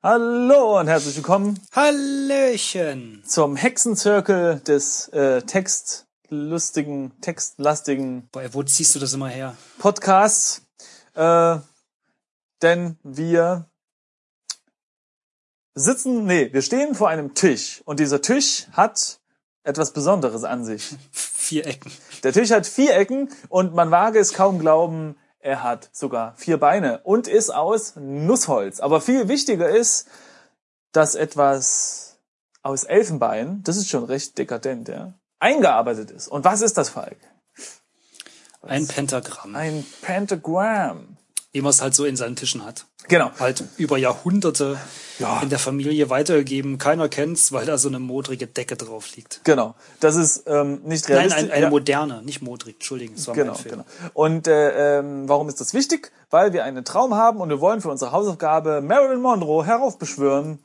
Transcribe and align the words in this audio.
Hallo 0.00 0.78
und 0.78 0.86
herzlich 0.86 1.16
willkommen 1.16 1.58
Hallöchen. 1.72 3.24
zum 3.26 3.56
Hexenzirkel 3.56 4.60
des 4.60 5.08
äh, 5.08 5.42
textlustigen, 5.42 7.20
textlastigen 7.20 8.28
Boah, 8.30 8.54
wo 8.54 8.62
ziehst 8.62 8.94
du 8.94 9.00
das 9.00 9.14
immer 9.14 9.26
her? 9.26 9.56
Podcasts. 9.80 10.62
Äh, 11.14 11.56
denn 12.62 12.96
wir 13.02 13.68
sitzen, 15.74 16.26
nee, 16.26 16.52
wir 16.52 16.62
stehen 16.62 16.94
vor 16.94 17.08
einem 17.08 17.34
Tisch 17.34 17.82
und 17.84 17.98
dieser 17.98 18.22
Tisch 18.22 18.68
hat 18.70 19.18
etwas 19.64 19.92
Besonderes 19.92 20.44
an 20.44 20.64
sich. 20.64 20.94
Vier 21.10 21.66
Ecken. 21.66 21.90
Der 22.22 22.32
Tisch 22.32 22.52
hat 22.52 22.68
vier 22.68 22.94
Ecken 22.94 23.30
und 23.48 23.74
man 23.74 23.90
wage 23.90 24.20
es 24.20 24.32
kaum 24.32 24.60
glauben, 24.60 25.16
er 25.40 25.62
hat 25.62 25.88
sogar 25.92 26.34
vier 26.36 26.58
Beine 26.58 27.00
und 27.04 27.28
ist 27.28 27.50
aus 27.50 27.94
Nussholz. 27.96 28.80
Aber 28.80 29.00
viel 29.00 29.28
wichtiger 29.28 29.68
ist, 29.68 30.08
dass 30.92 31.14
etwas 31.14 32.18
aus 32.62 32.84
Elfenbein, 32.84 33.62
das 33.62 33.76
ist 33.76 33.88
schon 33.88 34.04
recht 34.04 34.36
dekadent, 34.36 34.88
ja, 34.88 35.14
eingearbeitet 35.38 36.10
ist. 36.10 36.28
Und 36.28 36.44
was 36.44 36.60
ist 36.60 36.76
das, 36.76 36.90
Falk? 36.90 37.18
Ein 38.62 38.88
Pentagramm. 38.88 39.54
Ein 39.54 39.86
Pentagram. 40.02 41.16
Wie 41.52 41.60
man 41.60 41.70
es 41.70 41.80
halt 41.80 41.94
so 41.94 42.04
in 42.04 42.16
seinen 42.16 42.36
Tischen 42.36 42.64
hat. 42.64 42.86
Genau. 43.08 43.30
Halt 43.40 43.64
über 43.76 43.96
Jahrhunderte 43.98 44.78
Ja. 45.18 45.40
in 45.42 45.48
der 45.48 45.58
Familie 45.58 46.10
weitergegeben. 46.10 46.78
Keiner 46.78 47.08
kennt's, 47.08 47.52
weil 47.52 47.66
da 47.66 47.76
so 47.78 47.88
eine 47.88 47.98
modrige 47.98 48.46
Decke 48.46 48.76
drauf 48.76 49.16
liegt. 49.16 49.40
Genau. 49.44 49.74
Das 50.00 50.14
ist 50.16 50.44
ähm, 50.46 50.80
nicht 50.84 51.08
Nein, 51.08 51.18
realistisch. 51.18 51.44
ein, 51.44 51.50
eine 51.50 51.70
moderne, 51.70 52.22
nicht 52.22 52.42
modrig. 52.42 52.74
Entschuldigung, 52.76 53.16
das 53.16 53.26
war 53.26 53.34
Genau, 53.34 53.52
mein 53.54 53.62
Fehler. 53.62 53.84
genau. 53.98 54.10
Und 54.14 54.46
äh, 54.46 54.98
ähm, 55.00 55.28
warum 55.28 55.48
ist 55.48 55.60
das 55.60 55.74
wichtig? 55.74 56.12
Weil 56.30 56.52
wir 56.52 56.64
einen 56.64 56.84
Traum 56.84 57.14
haben 57.14 57.40
und 57.40 57.48
wir 57.48 57.60
wollen 57.60 57.80
für 57.80 57.88
unsere 57.90 58.12
Hausaufgabe 58.12 58.80
Marilyn 58.82 59.20
Monroe 59.20 59.64
heraufbeschwören. 59.64 60.58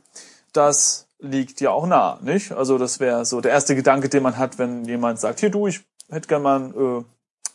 Das 0.51 1.07
liegt 1.19 1.61
ja 1.61 1.71
auch 1.71 1.87
nah, 1.87 2.19
nicht? 2.21 2.51
Also 2.51 2.77
das 2.77 2.99
wäre 2.99 3.25
so 3.25 3.39
der 3.41 3.51
erste 3.53 3.75
Gedanke, 3.75 4.09
den 4.09 4.21
man 4.23 4.37
hat, 4.37 4.59
wenn 4.59 4.85
jemand 4.85 5.19
sagt, 5.19 5.39
hier 5.39 5.49
du, 5.49 5.67
ich 5.67 5.81
hätte 6.11 6.27
gern 6.27 6.41
mal 6.41 6.59
ein 6.59 6.73
äh, 6.75 7.03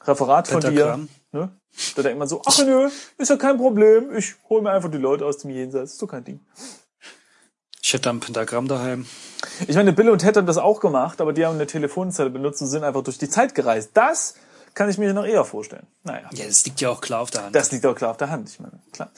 Referat 0.08 0.48
von 0.48 0.61
dir. 0.62 0.98
Ne? 1.32 1.50
Da 1.94 2.02
denkt 2.02 2.18
man 2.18 2.28
so, 2.28 2.42
ach 2.46 2.58
nö, 2.64 2.88
ist 3.18 3.28
ja 3.28 3.36
kein 3.36 3.58
Problem, 3.58 4.14
ich 4.16 4.34
hole 4.48 4.62
mir 4.62 4.70
einfach 4.70 4.90
die 4.90 4.98
Leute 4.98 5.26
aus 5.26 5.38
dem 5.38 5.50
Jenseits, 5.50 5.92
ist 5.92 6.02
doch 6.02 6.06
kein 6.06 6.24
Ding. 6.24 6.40
Ich 7.82 7.92
hätte 7.92 8.04
da 8.04 8.10
ein 8.10 8.20
Pentagramm 8.20 8.68
daheim. 8.68 9.06
Ich 9.66 9.76
meine, 9.76 9.92
Bill 9.92 10.10
und 10.10 10.18
Ted 10.18 10.36
haben 10.36 10.46
das 10.46 10.58
auch 10.58 10.80
gemacht, 10.80 11.20
aber 11.20 11.32
die 11.32 11.46
haben 11.46 11.54
eine 11.54 11.66
Telefonzelle 11.66 12.30
benutzt 12.30 12.60
und 12.60 12.68
sind 12.68 12.84
einfach 12.84 13.02
durch 13.02 13.18
die 13.18 13.28
Zeit 13.28 13.54
gereist. 13.54 13.90
Das 13.94 14.34
kann 14.74 14.90
ich 14.90 14.98
mir 14.98 15.12
noch 15.14 15.24
eher 15.24 15.44
vorstellen. 15.44 15.86
Naja. 16.04 16.28
Ja, 16.34 16.46
das 16.46 16.64
liegt 16.64 16.80
ja 16.80 16.90
auch 16.90 17.00
klar 17.00 17.20
auf 17.20 17.30
der 17.30 17.44
Hand. 17.44 17.54
Das 17.54 17.72
liegt 17.72 17.86
auch 17.86 17.94
klar 17.94 18.10
auf 18.10 18.16
der 18.16 18.30
Hand, 18.30 18.48
ich 18.48 18.60
meine, 18.60 18.80
klar. 18.92 19.10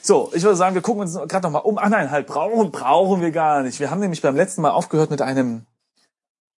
So, 0.00 0.30
ich 0.34 0.42
würde 0.42 0.56
sagen, 0.56 0.74
wir 0.74 0.82
gucken 0.82 1.02
uns 1.02 1.14
gerade 1.14 1.40
noch 1.40 1.50
mal 1.50 1.58
um. 1.60 1.78
Ach 1.78 1.88
nein, 1.88 2.10
halt, 2.10 2.26
brauchen, 2.26 2.70
brauchen 2.70 3.20
wir 3.20 3.30
gar 3.30 3.62
nicht. 3.62 3.80
Wir 3.80 3.90
haben 3.90 4.00
nämlich 4.00 4.20
beim 4.20 4.36
letzten 4.36 4.60
Mal 4.60 4.70
aufgehört 4.70 5.10
mit 5.10 5.22
einem, 5.22 5.66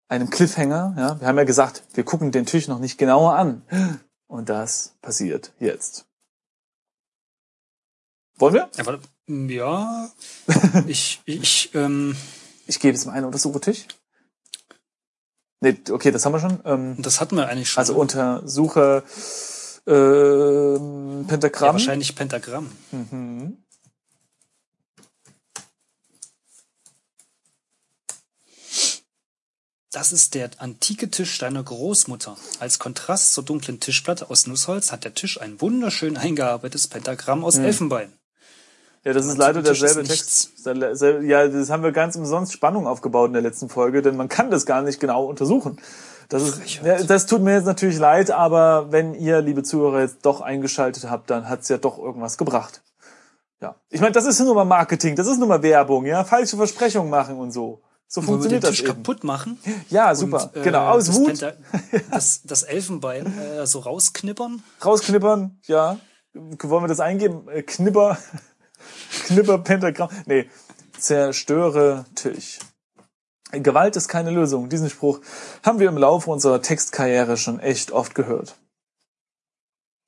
einem 0.08 0.30
Cliffhanger. 0.30 0.94
Ja? 0.96 1.20
Wir 1.20 1.28
haben 1.28 1.36
ja 1.36 1.44
gesagt, 1.44 1.82
wir 1.92 2.04
gucken 2.04 2.32
den 2.32 2.46
Tisch 2.46 2.68
noch 2.68 2.78
nicht 2.78 2.96
genauer 2.96 3.34
an. 3.34 3.62
Und 4.26 4.48
das 4.48 4.96
passiert 5.02 5.52
jetzt. 5.60 6.06
Wollen 8.36 8.54
wir? 8.54 8.70
ja, 8.76 8.86
warte. 8.86 9.00
ja 9.28 10.10
ich, 10.86 11.22
ich, 11.24 11.74
ähm, 11.74 12.16
Ich 12.66 12.80
gebe 12.80 12.96
es 12.96 13.04
mal 13.04 13.12
einen 13.12 13.26
Untersuchetisch. 13.26 13.86
Nee, 15.60 15.78
okay, 15.90 16.10
das 16.10 16.26
haben 16.26 16.32
wir 16.32 16.40
schon. 16.40 16.60
Ähm, 16.64 16.96
das 16.98 17.20
hatten 17.20 17.36
wir 17.36 17.48
eigentlich 17.48 17.70
schon. 17.70 17.80
also 17.80 17.94
untersuche 17.94 19.02
ähm, 19.86 21.22
ja, 21.22 21.28
Pentagramm. 21.28 21.74
wahrscheinlich 21.74 22.14
Pentagramm. 22.14 22.70
Mhm. 22.90 23.63
Das 29.94 30.10
ist 30.10 30.34
der 30.34 30.50
antike 30.58 31.08
Tisch 31.08 31.38
deiner 31.38 31.62
Großmutter. 31.62 32.36
Als 32.58 32.80
Kontrast 32.80 33.32
zur 33.32 33.44
dunklen 33.44 33.78
Tischplatte 33.78 34.28
aus 34.28 34.48
Nussholz 34.48 34.90
hat 34.90 35.04
der 35.04 35.14
Tisch 35.14 35.40
ein 35.40 35.60
wunderschön 35.60 36.16
eingearbeitetes 36.16 36.88
Pentagramm 36.88 37.44
aus 37.44 37.58
Elfenbein. 37.58 38.12
Ja, 39.04 39.12
das 39.12 39.26
ist 39.26 39.38
leider 39.38 39.62
derselbe 39.62 40.00
ist 40.00 40.08
Text. 40.08 40.66
Ja, 41.22 41.46
das 41.46 41.70
haben 41.70 41.84
wir 41.84 41.92
ganz 41.92 42.16
umsonst 42.16 42.52
Spannung 42.52 42.88
aufgebaut 42.88 43.28
in 43.28 43.34
der 43.34 43.42
letzten 43.42 43.68
Folge, 43.68 44.02
denn 44.02 44.16
man 44.16 44.28
kann 44.28 44.50
das 44.50 44.66
gar 44.66 44.82
nicht 44.82 44.98
genau 44.98 45.26
untersuchen. 45.26 45.80
Das, 46.28 46.42
ist, 46.42 47.08
das 47.08 47.26
tut 47.26 47.42
mir 47.42 47.54
jetzt 47.54 47.66
natürlich 47.66 47.98
leid, 47.98 48.32
aber 48.32 48.90
wenn 48.90 49.14
ihr, 49.14 49.42
liebe 49.42 49.62
Zuhörer, 49.62 50.00
jetzt 50.00 50.26
doch 50.26 50.40
eingeschaltet 50.40 51.08
habt, 51.08 51.30
dann 51.30 51.48
hat's 51.48 51.68
ja 51.68 51.78
doch 51.78 51.98
irgendwas 51.98 52.36
gebracht. 52.36 52.82
Ja. 53.60 53.76
Ich 53.90 54.00
meine, 54.00 54.12
das 54.12 54.24
ist 54.24 54.40
nur 54.40 54.56
mal 54.56 54.64
Marketing, 54.64 55.14
das 55.14 55.28
ist 55.28 55.38
nur 55.38 55.46
mal 55.46 55.62
Werbung, 55.62 56.04
ja, 56.04 56.24
falsche 56.24 56.56
Versprechungen 56.56 57.10
machen 57.10 57.36
und 57.36 57.52
so. 57.52 57.80
So 58.06 58.20
Wollen 58.26 58.42
wir 58.42 58.48
den 58.48 58.60
funktioniert 58.60 58.64
das 58.64 58.70
Tisch 58.70 58.80
eben. 58.80 58.88
kaputt 58.88 59.24
machen? 59.24 59.58
Ja, 59.90 60.14
super. 60.14 60.50
Und, 60.54 60.56
äh, 60.56 60.62
genau, 60.62 60.86
aus 60.88 61.06
das 61.06 61.16
Wut 61.16 61.26
Penta 61.26 61.52
das, 62.10 62.42
das 62.44 62.62
Elfenbein 62.62 63.38
äh, 63.38 63.66
so 63.66 63.80
rausknippern. 63.80 64.62
rausknippern, 64.84 65.58
ja. 65.66 65.98
Wollen 66.32 66.84
wir 66.84 66.88
das 66.88 67.00
eingeben? 67.00 67.48
Äh, 67.48 67.62
Knipper, 67.62 68.18
Knipper, 69.26 69.58
Pentagramm. 69.58 70.10
Nee, 70.26 70.48
zerstöre 70.98 72.04
Tisch. 72.14 72.58
Gewalt 73.52 73.96
ist 73.96 74.08
keine 74.08 74.30
Lösung. 74.30 74.68
Diesen 74.68 74.90
Spruch 74.90 75.20
haben 75.62 75.78
wir 75.78 75.88
im 75.88 75.96
Laufe 75.98 76.30
unserer 76.30 76.60
Textkarriere 76.60 77.36
schon 77.36 77.60
echt 77.60 77.92
oft 77.92 78.14
gehört. 78.14 78.56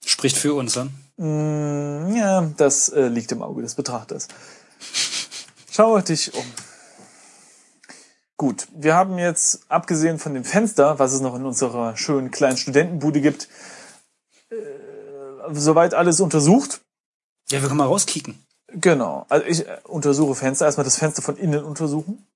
Spricht 0.04 0.36
für 0.36 0.54
uns, 0.54 0.76
ne? 0.76 0.90
Mm, 1.16 2.14
ja, 2.16 2.50
das 2.56 2.88
äh, 2.88 3.08
liegt 3.08 3.32
im 3.32 3.42
Auge 3.42 3.62
des 3.62 3.74
Betrachters. 3.74 4.28
Schau 5.70 5.98
dich 6.00 6.34
um. 6.34 6.44
Gut, 8.38 8.68
wir 8.72 8.94
haben 8.94 9.18
jetzt, 9.18 9.62
abgesehen 9.68 10.18
von 10.18 10.34
dem 10.34 10.44
Fenster, 10.44 10.98
was 10.98 11.14
es 11.14 11.20
noch 11.20 11.34
in 11.34 11.44
unserer 11.44 11.96
schönen 11.96 12.30
kleinen 12.30 12.58
Studentenbude 12.58 13.22
gibt, 13.22 13.48
äh, 14.50 14.56
soweit 15.52 15.94
alles 15.94 16.20
untersucht. 16.20 16.82
Ja, 17.50 17.62
wir 17.62 17.68
können 17.68 17.78
mal 17.78 17.86
rauskicken. 17.86 18.38
Genau. 18.68 19.24
Also 19.28 19.46
ich 19.46 19.66
äh, 19.66 19.78
untersuche 19.84 20.34
Fenster. 20.34 20.66
Erstmal 20.66 20.84
das 20.84 20.98
Fenster 20.98 21.22
von 21.22 21.36
innen 21.36 21.64
untersuchen. 21.64 22.26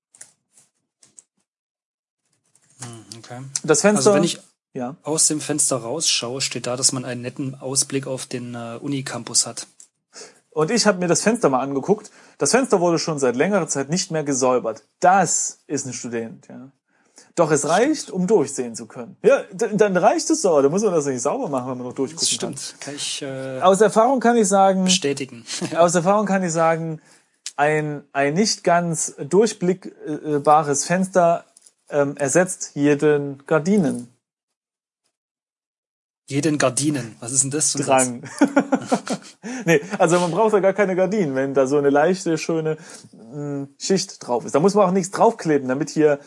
Okay. 3.17 3.41
Das 3.63 3.81
Fenster. 3.81 3.99
Also 3.99 4.13
wenn 4.15 4.23
ich 4.23 4.39
ja. 4.73 4.95
aus 5.03 5.27
dem 5.27 5.39
Fenster 5.39 5.77
rausschaue, 5.77 6.41
steht 6.41 6.65
da, 6.65 6.75
dass 6.77 6.93
man 6.93 7.05
einen 7.05 7.21
netten 7.21 7.55
Ausblick 7.55 8.07
auf 8.07 8.25
den 8.25 8.55
äh, 8.55 8.79
Unicampus 8.81 9.45
hat. 9.45 9.67
Und 10.51 10.69
ich 10.69 10.85
habe 10.85 10.99
mir 10.99 11.07
das 11.07 11.21
Fenster 11.21 11.49
mal 11.49 11.61
angeguckt. 11.61 12.11
Das 12.37 12.51
Fenster 12.51 12.81
wurde 12.81 12.99
schon 12.99 13.19
seit 13.19 13.35
längerer 13.35 13.67
Zeit 13.67 13.89
nicht 13.89 14.11
mehr 14.11 14.23
gesäubert. 14.23 14.83
Das 14.99 15.59
ist 15.67 15.85
ein 15.85 15.93
Student, 15.93 16.47
ja. 16.49 16.71
Doch 17.35 17.51
es 17.51 17.67
reicht, 17.67 18.11
um 18.11 18.27
durchsehen 18.27 18.75
zu 18.75 18.87
können. 18.87 19.15
Ja, 19.23 19.43
dann 19.53 19.95
reicht 19.95 20.29
es 20.29 20.41
doch. 20.41 20.61
Da 20.61 20.67
muss 20.67 20.83
man 20.83 20.93
das 20.93 21.05
nicht 21.05 21.21
sauber 21.21 21.47
machen, 21.47 21.71
wenn 21.71 21.77
man 21.77 21.87
noch 21.87 21.93
durchgucken 21.93 22.27
Das 22.27 22.29
stimmt. 22.29 22.75
Kann 22.81 22.95
ich 22.95 23.21
äh, 23.21 23.25
kann. 23.25 23.61
Aus 23.61 23.79
Erfahrung 23.79 24.19
kann 24.19 24.35
ich 24.35 24.47
sagen, 24.47 24.83
bestätigen. 24.83 25.45
aus 25.77 25.95
Erfahrung 25.95 26.25
kann 26.25 26.43
ich 26.43 26.51
sagen, 26.51 26.99
ein, 27.55 28.03
ein 28.11 28.33
nicht 28.33 28.65
ganz 28.65 29.15
durchblickbares 29.17 30.83
Fenster 30.83 31.45
ähm, 31.89 32.17
ersetzt 32.17 32.71
jeden 32.73 33.45
Gardinen. 33.45 34.09
Jeden 36.27 36.57
Gardinen. 36.57 37.15
Was 37.19 37.31
ist 37.33 37.43
denn 37.43 37.51
das? 37.51 37.73
Drang. 37.73 38.23
nee, 39.65 39.81
also 39.97 40.19
man 40.19 40.31
braucht 40.31 40.53
da 40.53 40.59
gar 40.59 40.73
keine 40.73 40.95
Gardinen, 40.95 41.35
wenn 41.35 41.53
da 41.53 41.67
so 41.67 41.77
eine 41.77 41.89
leichte, 41.89 42.37
schöne 42.37 42.77
mh, 43.11 43.67
Schicht 43.77 44.25
drauf 44.25 44.45
ist. 44.45 44.55
Da 44.55 44.59
muss 44.59 44.73
man 44.73 44.87
auch 44.87 44.93
nichts 44.93 45.11
draufkleben, 45.11 45.67
damit 45.67 45.89
hier 45.89 46.19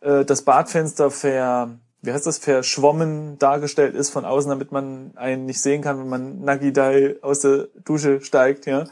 äh, 0.00 0.24
das 0.24 0.42
Badfenster 0.42 1.10
ver, 1.10 1.78
wie 2.00 2.12
heißt 2.12 2.26
das, 2.26 2.38
verschwommen 2.38 3.38
dargestellt 3.38 3.94
ist 3.94 4.10
von 4.10 4.24
außen, 4.24 4.48
damit 4.48 4.72
man 4.72 5.12
einen 5.16 5.44
nicht 5.46 5.60
sehen 5.60 5.82
kann, 5.82 5.98
wenn 5.98 6.08
man 6.08 6.40
Nagidai 6.40 7.16
aus 7.20 7.40
der 7.40 7.68
Dusche 7.84 8.22
steigt, 8.22 8.66
ja. 8.66 8.84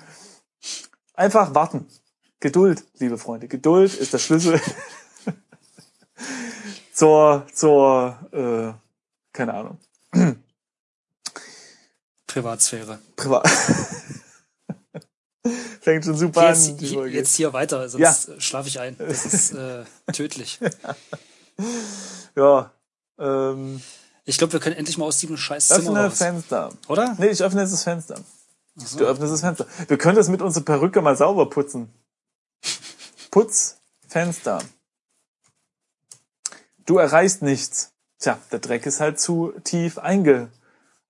Einfach 1.14 1.54
warten. 1.54 1.86
Geduld, 2.40 2.84
liebe 2.98 3.18
Freunde. 3.18 3.48
Geduld 3.48 3.94
ist 3.94 4.12
der 4.12 4.18
Schlüssel 4.18 4.60
zur, 6.92 7.46
zur, 7.52 8.18
äh, 8.32 8.72
keine 9.32 9.54
Ahnung, 9.54 9.78
Privatsphäre. 12.42 12.98
Privat. 13.16 13.48
Fängt 15.80 16.04
schon 16.04 16.16
super 16.16 16.48
Jetzt, 16.48 16.70
an. 16.70 16.76
die 16.78 16.86
hi- 16.88 16.94
Folge. 16.94 17.16
jetzt 17.16 17.34
hier 17.36 17.52
weiter, 17.52 17.88
sonst 17.88 18.28
äh, 18.28 18.40
schlafe 18.40 18.68
ich 18.68 18.78
ein. 18.80 18.96
Das 18.98 19.24
ist 19.24 19.52
äh, 19.54 19.84
tödlich. 20.12 20.58
Ja. 22.36 22.72
Ähm, 23.18 23.80
Ich 24.24 24.36
glaube, 24.38 24.52
wir 24.52 24.60
können 24.60 24.76
endlich 24.76 24.98
mal 24.98 25.06
aus 25.06 25.18
diesem 25.18 25.36
scheiß 25.36 25.68
Zimmer 25.68 25.78
öffne 25.90 26.04
raus. 26.06 26.18
Fenster. 26.18 26.70
Oder? 26.88 27.14
Nee, 27.18 27.28
ich 27.28 27.42
öffne 27.42 27.62
jetzt 27.62 27.72
das 27.72 27.82
Fenster. 27.84 28.20
Du 28.96 29.04
öffnest 29.06 29.32
das 29.32 29.40
Fenster. 29.40 29.66
Wir 29.88 29.96
können 29.98 30.16
das 30.16 30.28
mit 30.28 30.42
unserer 30.42 30.64
Perücke 30.64 31.00
mal 31.00 31.16
sauber 31.16 31.48
putzen. 31.48 31.90
Putz 33.30 33.78
Fenster. 34.06 34.60
Du 36.86 36.98
erreichst 36.98 37.42
nichts. 37.42 37.92
Tja, 38.20 38.38
der 38.52 38.58
Dreck 38.58 38.84
ist 38.86 39.00
halt 39.00 39.18
zu 39.20 39.52
tief 39.64 39.98
einge, 39.98 40.50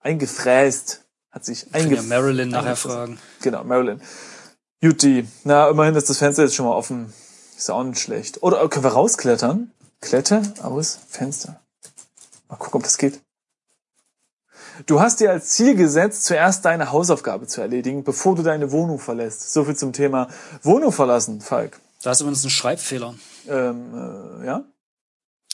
eingefräst. 0.01 1.05
Hat 1.31 1.45
sich 1.45 1.71
Können 1.71 1.95
ja. 1.95 2.03
Marilyn 2.03 2.49
nachher 2.49 2.77
fragen. 2.77 3.19
Genau, 3.43 3.65
Marilyn. 3.65 4.01
Juti, 4.81 5.27
na, 5.45 5.69
immerhin 5.69 5.95
ist 5.95 6.09
das 6.09 6.19
Fenster 6.19 6.45
jetzt 6.45 6.55
schon 6.55 6.67
mal 6.67 6.75
offen. 6.75 7.13
Ist 7.57 7.71
auch 7.71 7.83
nicht 7.83 8.01
schlecht. 8.01 8.43
Oder 8.43 8.67
können 8.69 8.85
wir 8.85 8.93
rausklettern? 8.93 9.73
Kletter 10.01 10.43
aus 10.63 11.01
Fenster. 11.09 11.61
Mal 12.49 12.57
gucken, 12.57 12.79
ob 12.79 12.85
das 12.85 12.99
geht. 12.99 13.21
Du 14.87 15.01
hast 15.01 15.19
dir 15.19 15.33
als 15.33 15.51
Ziel 15.51 15.75
gesetzt, 15.75 16.25
zuerst 16.25 16.65
deine 16.65 16.93
Hausaufgabe 16.93 17.49
zu 17.49 17.61
erledigen, 17.61 18.05
bevor 18.05 18.37
du 18.37 18.43
deine 18.43 18.71
Wohnung 18.71 19.01
verlässt. 19.01 19.53
So 19.53 19.65
viel 19.65 19.77
zum 19.77 19.93
Thema 19.93 20.29
Wohnung 20.63 20.93
verlassen, 20.93 21.41
Falk. 21.41 21.81
Da 22.03 22.13
ist 22.13 22.21
übrigens 22.21 22.45
ein 22.45 22.51
Schreibfehler. 22.51 23.17
Ähm, 23.49 24.41
äh, 24.43 24.47
ja? 24.47 24.65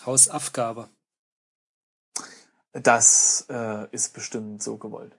Hausaufgabe. 0.05 0.88
Das 2.73 3.47
äh, 3.49 3.88
ist 3.93 4.12
bestimmt 4.12 4.62
so 4.62 4.76
gewollt. 4.76 5.17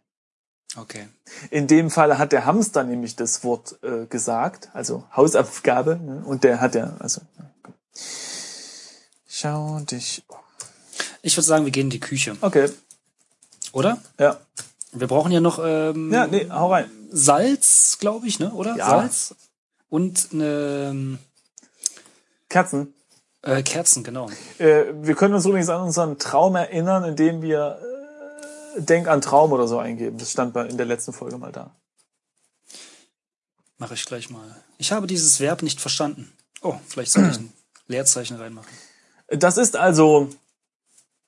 Okay. 0.78 1.08
In 1.52 1.68
dem 1.68 1.90
Fall 1.90 2.18
hat 2.18 2.32
der 2.32 2.46
Hamster 2.46 2.84
nämlich 2.84 3.16
das 3.16 3.44
Wort 3.44 3.78
äh, 3.84 4.06
gesagt, 4.08 4.70
also 4.74 5.04
Hausaufgabe, 5.16 5.96
ne? 5.98 6.24
und 6.26 6.44
der 6.44 6.60
hat 6.62 6.76
ja, 6.76 6.96
also. 7.00 7.22
Schau 9.28 9.80
dich. 9.80 10.24
um. 10.28 10.38
Ich 11.22 11.36
würde 11.38 11.46
sagen, 11.48 11.66
wir 11.66 11.72
gehen 11.72 11.88
in 11.88 11.90
die 11.90 12.00
Küche, 12.00 12.36
Okay, 12.42 12.70
oder? 13.74 13.98
ja. 14.20 14.40
Wir 14.92 15.08
brauchen 15.08 15.32
ja 15.32 15.42
noch 15.42 15.60
ähm, 15.64 16.12
Ja, 16.14 16.26
nee, 16.28 16.48
hau 16.50 16.72
rein. 16.72 16.90
Salz, 17.12 17.98
glaube 18.00 18.28
ich, 18.28 18.40
ne? 18.40 18.52
Oder? 18.52 18.76
Ja. 18.78 18.88
Salz 18.90 19.36
und 19.90 20.30
eine 20.34 20.90
ähm, 20.92 21.18
Kerzen. 22.50 22.94
äh, 23.42 23.62
Kerzen, 23.64 24.04
genau. 24.04 24.30
Äh, 24.58 24.86
wir 25.02 25.16
können 25.16 25.34
uns 25.34 25.46
übrigens 25.46 25.68
an 25.70 25.82
unseren 25.82 26.18
Traum 26.18 26.56
erinnern, 26.56 27.04
indem 27.04 27.42
wir 27.42 27.80
äh, 27.82 27.95
Denk 28.78 29.08
an 29.08 29.22
Traum 29.22 29.52
oder 29.52 29.68
so 29.68 29.80
eingeben. 29.80 30.18
Das 30.18 30.32
stand 30.32 30.56
in 30.56 30.78
der 30.78 30.86
letzten 30.86 31.14
Folge 31.14 31.38
mal 31.38 31.52
da. 31.52 31.76
Mache 33.78 33.94
ich 33.94 34.06
gleich 34.06 34.30
mal. 34.30 34.64
Ich 34.78 34.92
habe 34.92 35.08
dieses 35.08 35.40
Verb 35.40 35.62
nicht 35.62 35.82
verstanden. 35.82 36.32
Oh, 36.62 36.80
vielleicht 36.88 37.12
soll 37.12 37.30
ich 37.30 37.38
ein 37.38 37.54
Leerzeichen 37.88 38.38
reinmachen. 38.38 38.72
Das 39.28 39.58
ist 39.58 39.76
also, 39.76 40.30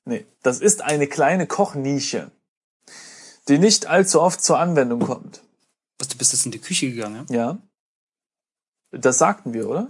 nee, 0.06 0.26
das 0.44 0.60
ist 0.60 0.82
eine 0.82 1.08
kleine 1.08 1.48
Kochnische, 1.48 2.32
die 3.48 3.58
nicht 3.58 3.88
allzu 3.88 4.22
oft 4.22 4.42
zur 4.42 4.60
Anwendung 4.60 5.00
kommt. 5.00 5.42
Was, 6.00 6.08
du 6.10 6.18
bist 6.18 6.32
jetzt 6.34 6.46
in 6.46 6.52
die 6.52 6.60
Küche 6.60 6.92
gegangen, 6.92 7.26
ja? 7.30 7.36
Ja. 7.36 7.58
Das 8.92 9.18
sagten 9.18 9.54
wir, 9.54 9.68
oder? 9.68 9.90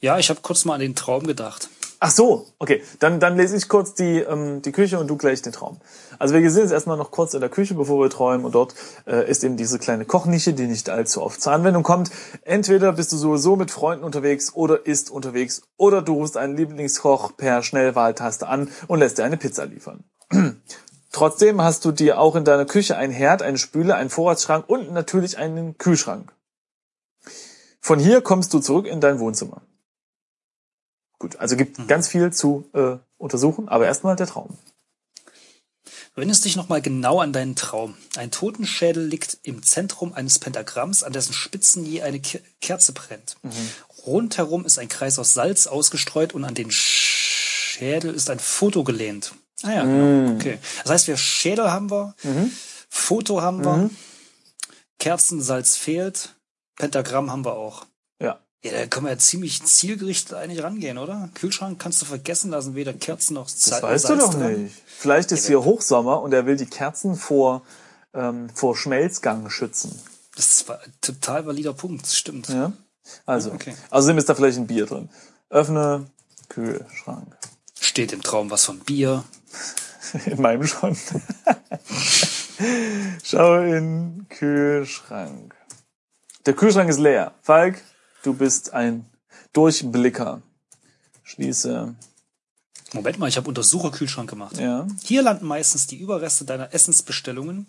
Ja, 0.00 0.18
ich 0.18 0.30
habe 0.30 0.40
kurz 0.40 0.64
mal 0.64 0.74
an 0.74 0.80
den 0.80 0.96
Traum 0.96 1.26
gedacht. 1.26 1.68
Ach 2.04 2.10
so, 2.10 2.48
okay. 2.58 2.82
Dann, 2.98 3.20
dann 3.20 3.36
lese 3.36 3.56
ich 3.56 3.68
kurz 3.68 3.94
die, 3.94 4.18
ähm, 4.18 4.60
die 4.60 4.72
Küche 4.72 4.98
und 4.98 5.06
du 5.06 5.16
gleich 5.16 5.40
den 5.40 5.52
Traum. 5.52 5.78
Also 6.18 6.34
wir 6.34 6.50
sind 6.50 6.62
jetzt 6.62 6.72
erstmal 6.72 6.96
noch 6.96 7.12
kurz 7.12 7.32
in 7.32 7.40
der 7.40 7.48
Küche, 7.48 7.74
bevor 7.74 8.02
wir 8.02 8.10
träumen. 8.10 8.44
Und 8.44 8.56
dort 8.56 8.74
äh, 9.06 9.30
ist 9.30 9.44
eben 9.44 9.56
diese 9.56 9.78
kleine 9.78 10.04
Kochnische, 10.04 10.52
die 10.52 10.66
nicht 10.66 10.90
allzu 10.90 11.22
oft 11.22 11.40
zur 11.40 11.52
Anwendung 11.52 11.84
kommt. 11.84 12.10
Entweder 12.42 12.94
bist 12.94 13.12
du 13.12 13.16
sowieso 13.16 13.54
mit 13.54 13.70
Freunden 13.70 14.02
unterwegs 14.02 14.52
oder 14.52 14.84
isst 14.84 15.10
unterwegs 15.10 15.62
oder 15.76 16.02
du 16.02 16.14
rufst 16.14 16.36
einen 16.36 16.56
Lieblingskoch 16.56 17.36
per 17.36 17.62
Schnellwahltaste 17.62 18.48
an 18.48 18.68
und 18.88 18.98
lässt 18.98 19.18
dir 19.18 19.24
eine 19.24 19.36
Pizza 19.36 19.66
liefern. 19.66 20.02
Trotzdem 21.12 21.62
hast 21.62 21.84
du 21.84 21.92
dir 21.92 22.18
auch 22.18 22.34
in 22.34 22.44
deiner 22.44 22.64
Küche 22.64 22.96
einen 22.96 23.12
Herd, 23.12 23.42
eine 23.42 23.58
Spüle, 23.58 23.94
einen 23.94 24.10
Vorratsschrank 24.10 24.64
und 24.66 24.90
natürlich 24.90 25.38
einen 25.38 25.78
Kühlschrank. 25.78 26.32
Von 27.80 28.00
hier 28.00 28.22
kommst 28.22 28.52
du 28.54 28.58
zurück 28.58 28.88
in 28.88 29.00
dein 29.00 29.20
Wohnzimmer. 29.20 29.62
Gut, 31.22 31.36
also 31.36 31.56
gibt 31.56 31.86
ganz 31.86 32.08
viel 32.08 32.32
zu 32.32 32.68
äh, 32.72 32.96
untersuchen, 33.16 33.68
aber 33.68 33.86
erstmal 33.86 34.16
der 34.16 34.26
Traum. 34.26 34.58
Du 35.84 36.20
erinnerst 36.20 36.44
dich 36.44 36.56
nochmal 36.56 36.82
genau 36.82 37.20
an 37.20 37.32
deinen 37.32 37.54
Traum. 37.54 37.94
Ein 38.16 38.32
Totenschädel 38.32 39.06
liegt 39.06 39.38
im 39.44 39.62
Zentrum 39.62 40.14
eines 40.14 40.40
Pentagramms, 40.40 41.04
an 41.04 41.12
dessen 41.12 41.32
Spitzen 41.32 41.84
je 41.86 42.02
eine 42.02 42.18
Ke- 42.18 42.42
Kerze 42.60 42.92
brennt. 42.92 43.36
Rundherum 44.04 44.66
ist 44.66 44.80
ein 44.80 44.88
Kreis 44.88 45.20
aus 45.20 45.32
Salz 45.32 45.68
ausgestreut 45.68 46.34
und 46.34 46.44
an 46.44 46.54
den 46.56 46.72
Schädel 46.72 48.12
ist 48.12 48.28
ein 48.28 48.40
Foto 48.40 48.82
gelehnt. 48.82 49.32
Ah 49.62 49.70
ja, 49.74 49.84
genau. 49.84 50.34
okay. 50.34 50.58
Das 50.82 50.90
heißt, 50.90 51.06
wir 51.06 51.16
Schädel 51.16 51.70
haben 51.70 51.88
wir, 51.88 52.16
Foto 52.90 53.42
haben 53.42 53.64
wir, 53.64 53.90
Kerzensalz 54.98 55.76
fehlt, 55.76 56.34
Pentagramm 56.74 57.30
haben 57.30 57.44
wir 57.44 57.54
auch. 57.54 57.86
Ja. 58.64 58.70
Ja, 58.70 58.78
da 58.78 58.86
können 58.86 59.06
wir 59.06 59.12
ja 59.12 59.18
ziemlich 59.18 59.62
zielgerichtet 59.64 60.34
eigentlich 60.34 60.62
rangehen, 60.62 60.96
oder? 60.98 61.28
Kühlschrank 61.34 61.80
kannst 61.80 62.00
du 62.00 62.06
vergessen 62.06 62.50
lassen, 62.52 62.74
weder 62.76 62.92
Kerzen 62.92 63.34
noch 63.34 63.46
Das 63.46 63.60
Salz. 63.64 63.82
weißt 63.82 64.08
du 64.10 64.16
doch 64.16 64.34
nicht. 64.36 64.74
Vielleicht 64.86 65.32
ist 65.32 65.46
hier 65.48 65.64
Hochsommer 65.64 66.22
und 66.22 66.32
er 66.32 66.46
will 66.46 66.56
die 66.56 66.66
Kerzen 66.66 67.16
vor, 67.16 67.62
ähm, 68.14 68.48
vor 68.54 68.76
Schmelzgang 68.76 69.50
schützen. 69.50 70.00
Das 70.36 70.68
war 70.68 70.80
ein 70.80 70.92
total 71.00 71.44
valider 71.44 71.72
Punkt, 71.72 72.04
das 72.04 72.16
stimmt. 72.16 72.48
Ja? 72.50 72.72
Also, 73.26 73.50
Okay. 73.52 73.74
außerdem 73.90 74.18
ist 74.18 74.28
da 74.28 74.34
vielleicht 74.36 74.58
ein 74.58 74.68
Bier 74.68 74.86
drin. 74.86 75.08
Öffne 75.50 76.06
Kühlschrank. 76.48 77.36
Steht 77.80 78.12
im 78.12 78.22
Traum 78.22 78.50
was 78.50 78.64
von 78.64 78.78
Bier. 78.78 79.24
In 80.26 80.40
meinem 80.40 80.66
schon. 80.66 80.96
Schau 83.24 83.60
in 83.62 84.26
Kühlschrank. 84.28 85.54
Der 86.46 86.54
Kühlschrank 86.54 86.90
ist 86.90 86.98
leer. 86.98 87.32
Falk, 87.42 87.82
du 88.22 88.34
bist 88.34 88.72
ein 88.72 89.06
Durchblicker. 89.52 90.42
Schließe. 91.22 91.94
Moment 92.92 93.18
mal, 93.18 93.28
ich 93.28 93.36
habe 93.36 93.48
Untersucherkühlschrank 93.48 94.28
gemacht. 94.28 94.58
Ja. 94.58 94.86
Hier 95.02 95.22
landen 95.22 95.46
meistens 95.46 95.86
die 95.86 95.96
Überreste 95.96 96.44
deiner 96.44 96.74
Essensbestellungen, 96.74 97.66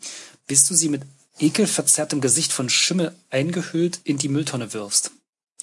bis 0.48 0.66
du 0.66 0.74
sie 0.74 0.90
mit 0.90 1.04
ekelverzerrtem 1.40 2.22
Gesicht 2.22 2.52
von 2.52 2.70
Schimmel 2.70 3.16
eingehüllt 3.30 4.02
in 4.04 4.18
die 4.18 4.30
Mülltonne 4.30 4.74
wirfst. 4.74 5.12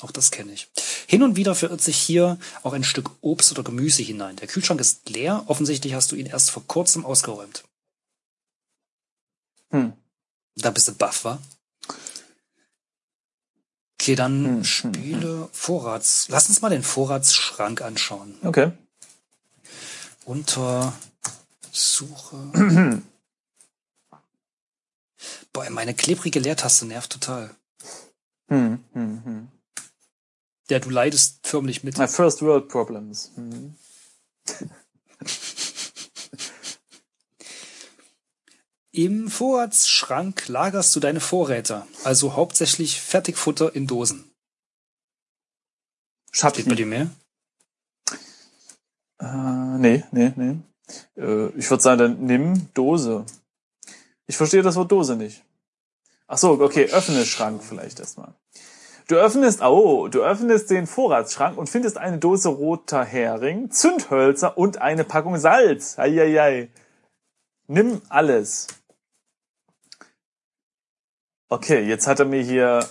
Auch 0.00 0.10
das 0.10 0.30
kenne 0.30 0.52
ich. 0.52 0.68
Hin 1.06 1.22
und 1.22 1.36
wieder 1.36 1.54
verirrt 1.54 1.82
sich 1.82 1.96
hier 1.96 2.38
auch 2.62 2.72
ein 2.72 2.84
Stück 2.84 3.10
Obst 3.20 3.52
oder 3.52 3.62
Gemüse 3.62 4.02
hinein. 4.02 4.36
Der 4.36 4.48
Kühlschrank 4.48 4.80
ist 4.80 5.08
leer. 5.10 5.44
Offensichtlich 5.46 5.94
hast 5.94 6.10
du 6.10 6.16
ihn 6.16 6.26
erst 6.26 6.50
vor 6.50 6.66
kurzem 6.66 7.04
ausgeräumt. 7.04 7.64
Hm. 9.70 9.92
Da 10.56 10.70
bist 10.70 10.88
du 10.88 10.94
baff, 10.94 11.24
wa? 11.24 11.38
Okay, 14.00 14.14
dann 14.14 14.44
Hm, 14.46 14.64
Spiele, 14.64 15.50
Vorrats. 15.52 16.28
Lass 16.30 16.48
uns 16.48 16.62
mal 16.62 16.70
den 16.70 16.82
Vorratsschrank 16.82 17.82
anschauen. 17.82 18.34
Okay. 18.42 18.72
Unter 20.24 20.94
Suche. 21.70 22.36
Boah, 25.52 25.68
meine 25.68 25.92
klebrige 25.92 26.40
Leertaste 26.40 26.86
nervt 26.86 27.12
total. 27.12 27.54
Hm, 28.48 28.82
hm, 28.94 29.22
hm. 29.22 29.48
Ja, 30.70 30.78
du 30.78 30.88
leidest 30.88 31.46
förmlich 31.46 31.84
mit. 31.84 31.98
My 31.98 32.08
first 32.08 32.40
world 32.40 32.68
problems. 32.68 33.32
Hm. 33.34 33.74
Im 38.92 39.28
Vorratsschrank 39.28 40.48
lagerst 40.48 40.96
du 40.96 41.00
deine 41.00 41.20
Vorräte, 41.20 41.86
also 42.02 42.34
hauptsächlich 42.34 43.00
Fertigfutter 43.00 43.74
in 43.74 43.86
Dosen. 43.86 44.24
Steht 46.32 46.42
bei 46.42 46.60
Schatten. 46.60 46.76
dir 46.76 46.86
mehr? 46.86 47.10
Äh, 49.20 49.78
nee, 49.78 50.04
nee, 50.10 50.32
nee. 50.34 50.56
Äh, 51.16 51.48
ich 51.56 51.70
würde 51.70 51.82
sagen, 51.82 51.98
dann 51.98 52.24
nimm 52.24 52.72
Dose. 52.74 53.26
Ich 54.26 54.36
verstehe 54.36 54.62
das 54.62 54.74
Wort 54.76 54.90
Dose 54.90 55.14
nicht. 55.14 55.44
Ach 56.26 56.38
so, 56.38 56.60
okay, 56.60 56.86
öffne 56.90 57.24
Schrank 57.24 57.62
vielleicht 57.62 58.00
erstmal. 58.00 58.34
Du 59.06 59.16
öffnest, 59.16 59.60
oh, 59.62 60.08
du 60.08 60.22
öffnest 60.22 60.70
den 60.70 60.86
Vorratsschrank 60.86 61.58
und 61.58 61.68
findest 61.68 61.96
eine 61.96 62.18
Dose 62.18 62.48
roter 62.48 63.04
Hering, 63.04 63.70
Zündhölzer 63.70 64.56
und 64.56 64.78
eine 64.78 65.04
Packung 65.04 65.38
Salz. 65.38 65.98
Eieiei. 65.98 66.70
Nimm 67.66 68.02
alles. 68.08 68.68
Okay, 71.52 71.84
jetzt 71.84 72.06
hat 72.06 72.20
er 72.20 72.26
mir 72.26 72.42
hier, 72.42 72.88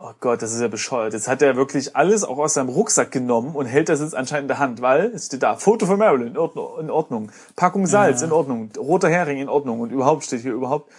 oh 0.00 0.10
Gott, 0.18 0.42
das 0.42 0.52
ist 0.52 0.60
ja 0.60 0.66
bescheuert. 0.66 1.12
Jetzt 1.12 1.28
hat 1.28 1.42
er 1.42 1.54
wirklich 1.54 1.94
alles 1.94 2.24
auch 2.24 2.38
aus 2.38 2.54
seinem 2.54 2.68
Rucksack 2.68 3.12
genommen 3.12 3.54
und 3.54 3.66
hält 3.66 3.88
das 3.88 4.00
jetzt 4.00 4.16
anscheinend 4.16 4.44
in 4.44 4.48
der 4.48 4.58
Hand, 4.58 4.82
weil 4.82 5.12
es 5.14 5.26
steht 5.26 5.44
da, 5.44 5.54
Foto 5.54 5.86
von 5.86 5.96
Marilyn, 5.96 6.28
in 6.28 6.38
Ordnung, 6.38 6.80
in 6.80 6.90
Ordnung. 6.90 7.30
Packung 7.54 7.86
Salz, 7.86 8.20
in 8.22 8.32
Ordnung. 8.32 8.72
Roter 8.76 9.08
Hering, 9.08 9.38
in 9.38 9.48
Ordnung. 9.48 9.78
Und 9.78 9.92
überhaupt 9.92 10.24
steht 10.24 10.42
hier 10.42 10.52
überhaupt 10.52 10.90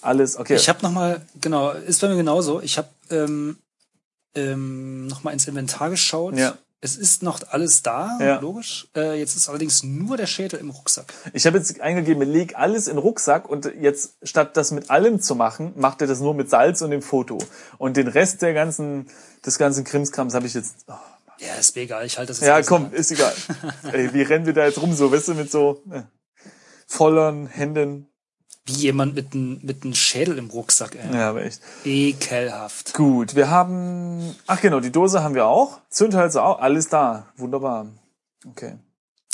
alles, 0.00 0.36
okay. 0.36 0.56
Ich 0.56 0.68
habe 0.68 0.82
noch 0.82 0.90
mal, 0.90 1.24
genau, 1.40 1.70
ist 1.70 2.00
bei 2.00 2.08
mir 2.08 2.16
genauso. 2.16 2.60
Ich 2.60 2.78
habe 2.78 2.88
ähm, 3.10 3.58
ähm, 4.34 5.06
noch 5.06 5.22
mal 5.22 5.30
ins 5.30 5.46
Inventar 5.46 5.88
geschaut. 5.90 6.34
Ja. 6.34 6.58
Es 6.84 6.96
ist 6.96 7.22
noch 7.22 7.40
alles 7.50 7.82
da, 7.84 8.18
Ja. 8.20 8.40
logisch. 8.40 8.88
Äh, 8.96 9.16
jetzt 9.20 9.36
ist 9.36 9.48
allerdings 9.48 9.84
nur 9.84 10.16
der 10.16 10.26
Schädel 10.26 10.58
im 10.58 10.70
Rucksack. 10.70 11.14
Ich 11.32 11.46
habe 11.46 11.56
jetzt 11.56 11.80
eingegeben, 11.80 12.28
leg 12.28 12.56
alles 12.56 12.88
in 12.88 12.96
den 12.96 12.98
Rucksack 13.02 13.48
und 13.48 13.72
jetzt 13.80 14.14
statt 14.24 14.56
das 14.56 14.72
mit 14.72 14.90
allem 14.90 15.20
zu 15.20 15.36
machen, 15.36 15.72
macht 15.76 16.00
er 16.00 16.08
das 16.08 16.18
nur 16.18 16.34
mit 16.34 16.50
Salz 16.50 16.82
und 16.82 16.90
dem 16.90 17.00
Foto. 17.00 17.38
Und 17.78 17.96
den 17.96 18.08
Rest 18.08 18.42
der 18.42 18.52
ganzen, 18.52 19.06
des 19.46 19.58
ganzen 19.58 19.84
Krimskrams 19.84 20.34
habe 20.34 20.46
ich 20.48 20.54
jetzt. 20.54 20.74
Oh, 20.88 20.94
Ja, 21.38 21.54
ist 21.54 21.76
mir 21.76 21.82
egal. 21.82 22.04
Ich 22.04 22.18
halte 22.18 22.32
das 22.32 22.40
jetzt 22.40 22.48
ja, 22.48 22.60
komm, 22.62 22.86
an. 22.86 22.92
ist 22.92 23.12
egal. 23.12 23.32
Ey, 23.92 24.12
wie 24.12 24.22
rennen 24.22 24.46
wir 24.46 24.52
da 24.52 24.66
jetzt 24.66 24.82
rum 24.82 24.92
so, 24.92 25.12
weißt 25.12 25.28
du, 25.28 25.34
mit 25.34 25.52
so 25.52 25.82
äh, 25.92 26.02
volleren 26.88 27.46
Händen. 27.46 28.08
Wie 28.64 28.74
jemand 28.74 29.16
mit 29.16 29.34
einem 29.34 29.58
mit 29.62 29.82
einem 29.82 29.94
Schädel 29.94 30.38
im 30.38 30.48
Rucksack, 30.48 30.94
ey. 30.94 31.14
Ja, 31.16 31.30
aber 31.30 31.44
echt. 31.44 31.60
Ekelhaft. 31.84 32.94
Gut, 32.94 33.34
wir 33.34 33.50
haben, 33.50 34.36
ach 34.46 34.60
genau, 34.60 34.78
die 34.78 34.92
Dose 34.92 35.22
haben 35.22 35.34
wir 35.34 35.46
auch. 35.46 35.80
Zündhölzer 35.90 36.44
auch, 36.44 36.60
alles 36.60 36.88
da. 36.88 37.26
Wunderbar. 37.36 37.88
Okay. 38.48 38.78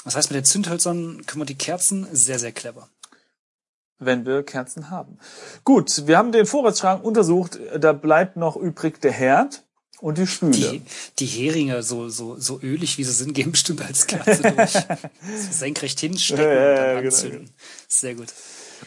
Das 0.04 0.16
heißt, 0.16 0.30
mit 0.30 0.36
den 0.36 0.44
Zündhölzern 0.46 1.26
können 1.26 1.42
wir 1.42 1.46
die 1.46 1.58
Kerzen 1.58 2.06
sehr, 2.12 2.38
sehr 2.38 2.52
clever. 2.52 2.88
Wenn 3.98 4.24
wir 4.24 4.42
Kerzen 4.44 4.90
haben. 4.90 5.18
Gut, 5.64 6.06
wir 6.06 6.16
haben 6.16 6.32
den 6.32 6.46
Vorratsschrank 6.46 7.04
untersucht. 7.04 7.58
Da 7.78 7.92
bleibt 7.92 8.36
noch 8.36 8.56
übrig 8.56 9.00
der 9.00 9.12
Herd 9.12 9.64
und 10.00 10.16
die 10.18 10.26
Spüle. 10.26 10.52
Die, 10.52 10.82
die 11.18 11.26
Heringe, 11.26 11.82
so, 11.82 12.08
so, 12.08 12.38
so 12.38 12.60
ölig 12.62 12.96
wie 12.96 13.04
sie 13.04 13.12
sind, 13.12 13.34
gehen 13.34 13.50
bestimmt 13.50 13.82
als 13.82 14.06
Kerze 14.06 14.40
durch. 14.40 14.72
So 14.72 15.52
senkrecht 15.52 16.00
hinstecken 16.00 16.44
Ja, 16.44 16.52
ja, 16.52 16.70
und 16.70 16.76
dann 16.76 16.86
ja, 16.86 16.94
genau. 17.00 17.06
anzünden. 17.14 17.50
Sehr 17.88 18.14
gut. 18.14 18.28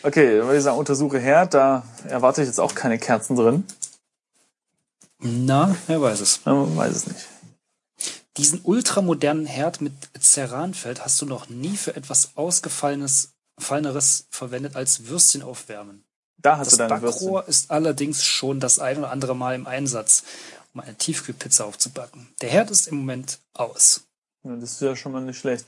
Okay, 0.03 0.37
dann 0.37 0.47
würde 0.47 0.57
ich 0.57 0.63
sagen, 0.63 0.77
untersuche 0.77 1.19
Herd. 1.19 1.53
Da 1.53 1.83
erwarte 2.07 2.41
ich 2.41 2.47
jetzt 2.47 2.59
auch 2.59 2.75
keine 2.75 2.97
Kerzen 2.97 3.35
drin. 3.35 3.65
Na, 5.19 5.75
wer 5.87 6.01
weiß 6.01 6.19
es. 6.21 6.41
Ja, 6.45 6.53
Man 6.53 6.75
weiß 6.75 6.95
es 6.95 7.07
nicht. 7.07 7.27
Diesen 8.37 8.61
ultramodernen 8.63 9.45
Herd 9.45 9.81
mit 9.81 9.93
Ceranfeld 10.19 11.03
hast 11.03 11.21
du 11.21 11.25
noch 11.25 11.49
nie 11.49 11.75
für 11.77 11.95
etwas 11.95 12.31
ausgefallenes 12.35 13.33
Falleneres 13.59 14.25
verwendet 14.31 14.75
als 14.75 15.07
Würstchen 15.07 15.43
aufwärmen. 15.43 16.03
Da 16.37 16.57
hast 16.57 16.67
Das 16.71 16.77
du 16.79 16.87
deine 16.87 17.01
Würstchen. 17.01 17.27
Backrohr 17.27 17.47
ist 17.47 17.69
allerdings 17.69 18.25
schon 18.25 18.59
das 18.59 18.79
ein 18.79 18.97
oder 18.97 19.11
andere 19.11 19.35
Mal 19.35 19.53
im 19.53 19.67
Einsatz, 19.67 20.23
um 20.73 20.79
eine 20.79 20.95
Tiefkühlpizza 20.95 21.65
aufzubacken. 21.65 22.29
Der 22.41 22.49
Herd 22.49 22.71
ist 22.71 22.87
im 22.87 22.97
Moment 22.97 23.39
aus. 23.53 24.01
Ja, 24.43 24.55
das 24.55 24.71
ist 24.71 24.81
ja 24.81 24.95
schon 24.95 25.11
mal 25.11 25.21
nicht 25.21 25.37
schlecht. 25.37 25.65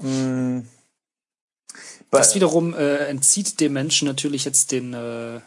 Mm. 0.00 0.60
Das 2.10 2.34
wiederum 2.34 2.74
äh, 2.74 3.06
entzieht 3.06 3.60
dem 3.60 3.74
Menschen 3.74 4.08
natürlich 4.08 4.44
jetzt 4.44 4.72
den, 4.72 4.94
äh, 4.94 5.40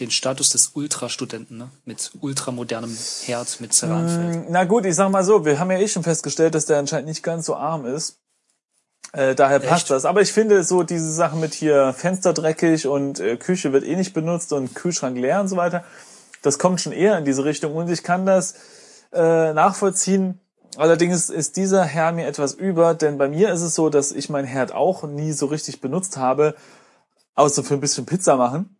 den 0.00 0.10
Status 0.10 0.50
des 0.50 0.72
Ultrastudenten, 0.74 1.58
ne? 1.58 1.70
Mit 1.84 2.10
ultramodernem 2.20 2.96
Herd, 3.24 3.60
mit 3.60 3.72
Ceranfeld. 3.72 4.48
Mm, 4.48 4.52
Na 4.52 4.64
gut, 4.64 4.84
ich 4.84 4.94
sag 4.94 5.10
mal 5.10 5.22
so, 5.22 5.44
wir 5.44 5.58
haben 5.58 5.70
ja 5.70 5.78
eh 5.78 5.88
schon 5.88 6.02
festgestellt, 6.02 6.54
dass 6.54 6.66
der 6.66 6.78
anscheinend 6.78 7.08
nicht 7.08 7.22
ganz 7.22 7.46
so 7.46 7.54
arm 7.54 7.86
ist. 7.86 8.18
Äh, 9.12 9.34
daher 9.34 9.58
passt 9.60 9.84
Echt? 9.84 9.90
das. 9.90 10.04
Aber 10.04 10.22
ich 10.22 10.32
finde 10.32 10.64
so 10.64 10.82
diese 10.82 11.12
Sache 11.12 11.36
mit 11.36 11.54
hier 11.54 11.92
Fenster 11.92 12.32
dreckig 12.32 12.86
und 12.86 13.20
äh, 13.20 13.36
Küche 13.36 13.72
wird 13.72 13.84
eh 13.84 13.94
nicht 13.94 14.14
benutzt 14.14 14.52
und 14.52 14.74
Kühlschrank 14.74 15.16
leer 15.18 15.40
und 15.40 15.48
so 15.48 15.56
weiter, 15.56 15.84
das 16.40 16.58
kommt 16.58 16.80
schon 16.80 16.92
eher 16.92 17.18
in 17.18 17.24
diese 17.24 17.44
Richtung 17.44 17.74
und 17.76 17.90
ich 17.90 18.02
kann 18.02 18.26
das 18.26 18.54
äh, 19.12 19.52
nachvollziehen. 19.52 20.40
Allerdings 20.76 21.28
ist 21.28 21.56
dieser 21.56 21.84
Herr 21.84 22.12
mir 22.12 22.26
etwas 22.26 22.54
über, 22.54 22.94
denn 22.94 23.18
bei 23.18 23.28
mir 23.28 23.52
ist 23.52 23.60
es 23.60 23.74
so, 23.74 23.90
dass 23.90 24.12
ich 24.12 24.30
meinen 24.30 24.46
Herd 24.46 24.72
auch 24.72 25.04
nie 25.04 25.32
so 25.32 25.46
richtig 25.46 25.80
benutzt 25.80 26.16
habe, 26.16 26.54
außer 27.34 27.62
für 27.62 27.74
ein 27.74 27.80
bisschen 27.80 28.06
Pizza 28.06 28.36
machen, 28.36 28.76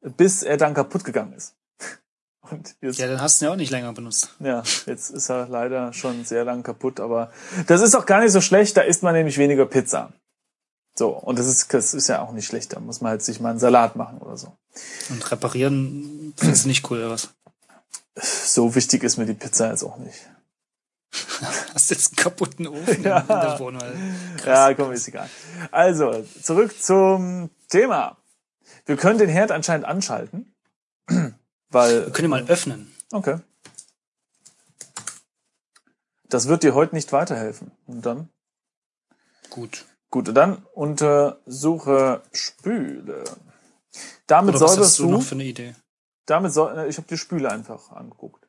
bis 0.00 0.42
er 0.42 0.56
dann 0.56 0.74
kaputt 0.74 1.04
gegangen 1.04 1.32
ist. 1.32 1.54
Und 2.50 2.74
jetzt 2.80 2.98
Ja, 2.98 3.06
dann 3.06 3.20
hast 3.20 3.40
du 3.40 3.44
ihn 3.44 3.48
ja 3.48 3.52
auch 3.52 3.56
nicht 3.56 3.70
länger 3.70 3.92
benutzt. 3.92 4.34
ja, 4.40 4.62
jetzt 4.86 5.10
ist 5.10 5.30
er 5.30 5.48
leider 5.48 5.92
schon 5.92 6.24
sehr 6.24 6.44
lang 6.44 6.62
kaputt, 6.62 6.98
aber 6.98 7.30
das 7.66 7.82
ist 7.82 7.94
auch 7.94 8.06
gar 8.06 8.20
nicht 8.20 8.32
so 8.32 8.40
schlecht, 8.40 8.76
da 8.76 8.82
isst 8.82 9.02
man 9.02 9.14
nämlich 9.14 9.38
weniger 9.38 9.66
Pizza. 9.66 10.12
So, 10.98 11.10
und 11.10 11.38
das 11.38 11.46
ist, 11.46 11.72
das 11.74 11.92
ist 11.92 12.08
ja 12.08 12.22
auch 12.22 12.32
nicht 12.32 12.46
schlecht, 12.46 12.72
da 12.72 12.80
muss 12.80 13.00
man 13.00 13.10
halt 13.10 13.22
sich 13.22 13.38
mal 13.38 13.50
einen 13.50 13.58
Salat 13.58 13.96
machen 13.96 14.18
oder 14.18 14.36
so. 14.36 14.56
Und 15.10 15.30
reparieren 15.30 16.32
findest 16.36 16.64
du 16.64 16.68
nicht 16.68 16.90
cool, 16.90 16.98
oder 16.98 17.10
was? 17.10 17.28
So 18.14 18.74
wichtig 18.74 19.04
ist 19.04 19.18
mir 19.18 19.26
die 19.26 19.34
Pizza 19.34 19.70
jetzt 19.70 19.84
auch 19.84 19.98
nicht. 19.98 20.18
Hast 21.74 21.90
jetzt 21.90 22.12
einen 22.12 22.16
kaputten 22.16 22.66
Ofen 22.66 23.02
Ja. 23.02 23.20
in 23.20 23.26
der 23.28 23.58
Wohnung. 23.58 23.82
Ja, 24.44 24.72
komm, 24.74 24.92
ist 24.92 25.08
egal. 25.08 25.28
Also, 25.70 26.24
zurück 26.42 26.74
zum 26.80 27.50
Thema. 27.68 28.16
Wir 28.84 28.96
können 28.96 29.18
den 29.18 29.28
Herd 29.28 29.50
anscheinend 29.52 29.86
anschalten, 29.86 30.54
weil, 31.70 32.06
Wir 32.06 32.12
können 32.12 32.26
ihn 32.26 32.30
mal 32.30 32.46
öffnen. 32.48 32.92
okay. 33.12 33.38
Das 36.28 36.48
wird 36.48 36.62
dir 36.64 36.74
heute 36.74 36.94
nicht 36.94 37.12
weiterhelfen. 37.12 37.70
Und 37.86 38.04
dann? 38.04 38.28
Gut. 39.50 39.84
Gut, 40.10 40.28
und 40.28 40.34
dann 40.34 40.64
untersuche 40.74 42.22
Spüle. 42.32 43.24
Damit 44.26 44.56
Oder 44.56 44.64
was 44.64 44.72
säuberst 44.72 44.90
hast 44.90 44.98
du 44.98 45.02
du, 45.04 45.10
noch 45.12 45.22
für 45.22 45.34
eine 45.36 45.44
Idee? 45.44 45.74
damit 46.26 46.52
säu- 46.52 46.74
äh, 46.74 46.88
ich 46.88 46.96
habe 46.96 47.06
die 47.08 47.16
Spüle 47.18 47.50
einfach 47.50 47.92
angeguckt. 47.92 48.48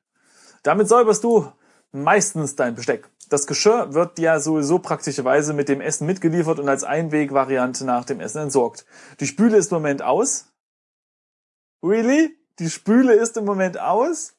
Damit 0.63 0.89
säuberst 0.89 1.23
du 1.23 1.51
meistens 1.91 2.55
dein 2.55 2.75
Besteck. 2.75 3.09
Das 3.29 3.45
Geschirr 3.45 3.93
wird 3.93 4.19
ja 4.19 4.39
sowieso 4.39 4.79
praktischerweise 4.79 5.53
mit 5.53 5.67
dem 5.67 5.81
Essen 5.81 6.07
mitgeliefert 6.07 6.59
und 6.59 6.69
als 6.69 6.83
Einwegvariante 6.83 7.83
nach 7.85 8.05
dem 8.05 8.19
Essen 8.21 8.43
entsorgt. 8.43 8.85
Die 9.19 9.27
Spüle 9.27 9.57
ist 9.57 9.71
im 9.71 9.77
Moment 9.77 10.01
aus. 10.01 10.45
Really? 11.83 12.37
Die 12.59 12.69
Spüle 12.69 13.13
ist 13.13 13.35
im 13.37 13.45
Moment 13.45 13.79
aus? 13.79 14.33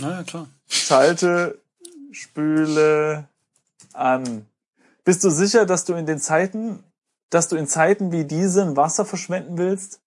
Na 0.00 0.18
ja, 0.18 0.22
klar. 0.24 0.48
Schalte 0.66 1.60
Spüle 2.10 3.28
an. 3.92 4.46
Bist 5.04 5.24
du 5.24 5.30
sicher, 5.30 5.64
dass 5.66 5.84
du 5.84 5.94
in 5.94 6.06
den 6.06 6.18
Zeiten, 6.18 6.82
dass 7.30 7.48
du 7.48 7.56
in 7.56 7.66
Zeiten 7.66 8.12
wie 8.12 8.24
diesen 8.24 8.76
Wasser 8.76 9.04
verschwenden 9.04 9.56
willst? 9.56 10.00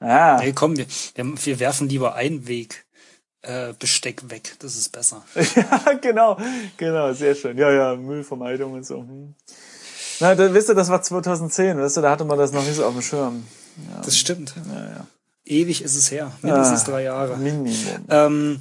Ah, 0.00 0.40
Hey, 0.40 0.52
komm, 0.52 0.76
wir, 0.76 0.86
wir, 1.14 1.46
wir 1.46 1.60
werfen 1.60 1.88
lieber 1.88 2.14
Einweg 2.14 2.86
äh, 3.42 3.72
Besteck 3.78 4.30
weg. 4.30 4.56
Das 4.60 4.76
ist 4.76 4.90
besser. 4.90 5.22
ja, 5.56 5.92
genau, 6.00 6.38
genau, 6.76 7.12
sehr 7.12 7.34
schön. 7.34 7.56
Ja, 7.58 7.70
ja, 7.70 7.96
Müllvermeidung 7.96 8.72
und 8.72 8.86
so. 8.86 8.98
Hm. 8.98 9.34
Na, 10.20 10.34
da, 10.34 10.52
wisst 10.54 10.68
ihr, 10.68 10.74
das 10.74 10.88
war 10.88 11.02
2010, 11.02 11.78
weißt 11.78 11.96
du, 11.96 12.00
da 12.00 12.10
hatte 12.10 12.24
man 12.24 12.38
das 12.38 12.52
noch 12.52 12.62
nicht 12.64 12.76
so 12.76 12.84
auf 12.84 12.92
dem 12.92 13.02
Schirm. 13.02 13.44
Das 14.04 14.16
stimmt. 14.16 14.54
Ja, 14.72 14.84
ja. 14.84 15.06
Ewig 15.44 15.82
ist 15.82 15.96
es 15.96 16.10
her. 16.10 16.30
Mindestens 16.42 16.82
Ah, 16.82 16.90
drei 16.90 17.02
Jahre. 17.04 17.36
Minimum. 17.36 17.74
Ähm, 18.08 18.60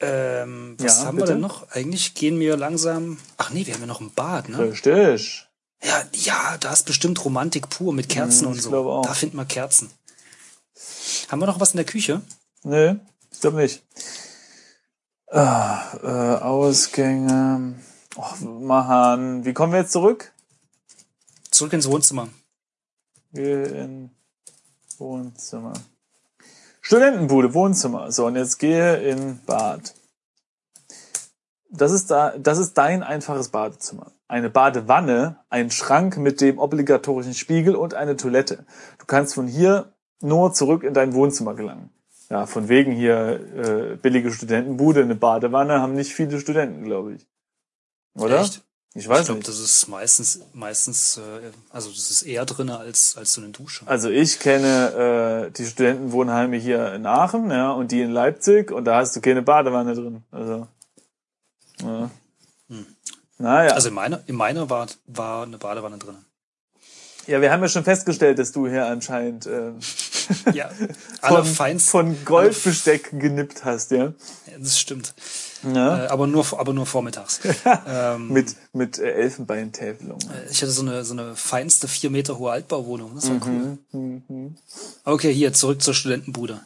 ähm, 0.00 0.76
was 0.78 1.00
Ja, 1.00 1.06
haben 1.06 1.16
bitte? 1.16 1.28
wir 1.28 1.32
denn 1.34 1.40
noch? 1.42 1.70
Eigentlich 1.70 2.14
gehen 2.14 2.40
wir 2.40 2.56
langsam. 2.56 3.18
Ach 3.36 3.50
nee, 3.50 3.66
wir 3.66 3.74
haben 3.74 3.82
ja 3.82 3.86
noch 3.86 4.00
ein 4.00 4.12
Bad, 4.12 4.48
ne? 4.48 4.58
Richtig. 4.58 5.46
Ja, 5.82 6.02
ja, 6.14 6.56
da 6.58 6.72
ist 6.72 6.84
bestimmt 6.86 7.24
Romantik 7.24 7.68
pur 7.68 7.92
mit 7.92 8.08
Kerzen 8.08 8.42
Hm, 8.46 8.48
und 8.52 8.56
ich 8.56 8.62
so. 8.62 8.70
glaube 8.70 8.90
auch. 8.90 9.06
Da 9.06 9.14
finden 9.14 9.36
wir 9.36 9.44
Kerzen. 9.44 9.90
Haben 11.28 11.40
wir 11.40 11.46
noch 11.46 11.60
was 11.60 11.72
in 11.72 11.76
der 11.76 11.86
Küche? 11.86 12.22
Nee, 12.62 12.96
ich 13.40 13.42
glaube 13.42 13.56
nicht. 13.56 13.82
Ah, 15.28 15.96
äh, 16.02 16.42
Ausgänge. 16.44 17.74
Och, 18.14 18.38
Mann, 18.42 19.46
wie 19.46 19.54
kommen 19.54 19.72
wir 19.72 19.80
jetzt 19.80 19.92
zurück? 19.92 20.34
Zurück 21.50 21.72
ins 21.72 21.88
Wohnzimmer. 21.88 22.28
Gehe 23.32 23.64
in 23.64 24.10
Wohnzimmer. 24.98 25.72
Studentenbude, 26.82 27.54
Wohnzimmer. 27.54 28.12
So, 28.12 28.26
und 28.26 28.36
jetzt 28.36 28.58
gehe 28.58 28.96
in 28.96 29.40
Bad. 29.46 29.94
Das 31.70 31.92
ist 31.92 32.10
da, 32.10 32.36
das 32.36 32.58
ist 32.58 32.74
dein 32.74 33.02
einfaches 33.02 33.48
Badezimmer. 33.48 34.12
Eine 34.28 34.50
Badewanne, 34.50 35.38
ein 35.48 35.70
Schrank 35.70 36.18
mit 36.18 36.42
dem 36.42 36.58
obligatorischen 36.58 37.32
Spiegel 37.32 37.74
und 37.74 37.94
eine 37.94 38.18
Toilette. 38.18 38.66
Du 38.98 39.06
kannst 39.06 39.32
von 39.32 39.46
hier 39.46 39.94
nur 40.20 40.52
zurück 40.52 40.82
in 40.82 40.92
dein 40.92 41.14
Wohnzimmer 41.14 41.54
gelangen. 41.54 41.90
Ja, 42.30 42.46
von 42.46 42.68
wegen 42.68 42.92
hier 42.92 43.40
äh, 43.56 43.96
billige 43.96 44.32
Studentenbude, 44.32 45.02
eine 45.02 45.16
Badewanne 45.16 45.80
haben 45.80 45.94
nicht 45.94 46.14
viele 46.14 46.38
Studenten, 46.38 46.84
glaube 46.84 47.14
ich. 47.14 47.26
Oder? 48.14 48.40
Echt? 48.40 48.62
Ich 48.94 49.08
weiß 49.08 49.20
ich 49.20 49.26
glaube, 49.26 49.38
nicht. 49.38 49.48
das 49.48 49.58
ist 49.60 49.88
meistens, 49.88 50.40
meistens, 50.52 51.18
äh, 51.18 51.50
also 51.70 51.90
das 51.90 52.10
ist 52.10 52.22
eher 52.22 52.44
drinne 52.44 52.78
als, 52.78 53.16
als 53.16 53.34
so 53.34 53.40
eine 53.40 53.50
Dusche. 53.50 53.86
Also 53.86 54.10
ich 54.10 54.40
kenne 54.40 55.48
äh, 55.48 55.50
die 55.52 55.64
Studentenwohnheime 55.64 56.56
hier 56.56 56.92
in 56.94 57.06
Aachen, 57.06 57.50
ja, 57.50 57.70
und 57.70 57.92
die 57.92 58.00
in 58.00 58.10
Leipzig 58.10 58.72
und 58.72 58.84
da 58.84 58.96
hast 58.96 59.14
du 59.14 59.20
keine 59.20 59.42
Badewanne 59.42 59.94
drin. 59.94 60.24
Also. 60.30 60.66
Ja. 61.82 62.10
Naja. 63.38 63.72
Also 63.72 63.88
in 63.88 63.94
meiner, 63.94 64.20
in 64.26 64.34
meiner 64.34 64.68
war, 64.68 64.86
war 65.06 65.44
eine 65.44 65.56
Badewanne 65.56 65.98
drin. 65.98 66.16
ja, 67.26 67.40
wir 67.40 67.50
haben 67.50 67.62
ja 67.62 67.68
schon 67.68 67.84
festgestellt, 67.84 68.38
dass 68.38 68.52
du 68.52 68.68
hier 68.68 68.86
anscheinend 68.86 69.46
äh, 69.46 69.72
Ja, 70.54 70.68
von, 70.68 70.88
allerfeinst. 71.20 71.88
von 71.90 72.24
Goldbesteck 72.24 73.18
genippt 73.18 73.64
hast, 73.64 73.90
ja. 73.90 74.12
Das 74.58 74.78
stimmt. 74.78 75.14
ja. 75.62 76.04
Äh, 76.04 76.08
aber 76.08 76.26
nur, 76.26 76.46
aber 76.58 76.72
nur 76.72 76.86
vormittags. 76.86 77.40
ähm, 77.86 78.28
Mit, 78.28 78.54
mit 78.72 78.98
äh, 78.98 79.12
Elfenbeintäfelung. 79.12 80.18
ich 80.50 80.62
hatte 80.62 80.72
so 80.72 80.82
eine, 80.82 81.04
so 81.04 81.12
eine 81.14 81.36
feinste 81.36 81.88
vier 81.88 82.10
Meter 82.10 82.38
hohe 82.38 82.52
Altbauwohnung. 82.52 83.14
Das 83.14 83.28
war 83.30 83.40
cool. 83.46 83.78
Mhm. 83.92 84.56
Okay, 85.04 85.32
hier, 85.32 85.52
zurück 85.52 85.82
zur 85.82 85.94
Studentenbude. 85.94 86.60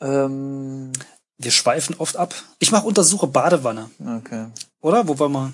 Ähm, 0.00 0.92
Wir 1.38 1.50
schweifen 1.50 1.96
oft 1.98 2.16
ab. 2.16 2.34
Ich 2.58 2.70
mache 2.72 2.86
Untersuche 2.86 3.26
Badewanne, 3.26 3.90
okay. 4.18 4.46
oder? 4.80 5.06
Wo 5.08 5.18
wollen 5.18 5.32
wir? 5.32 5.52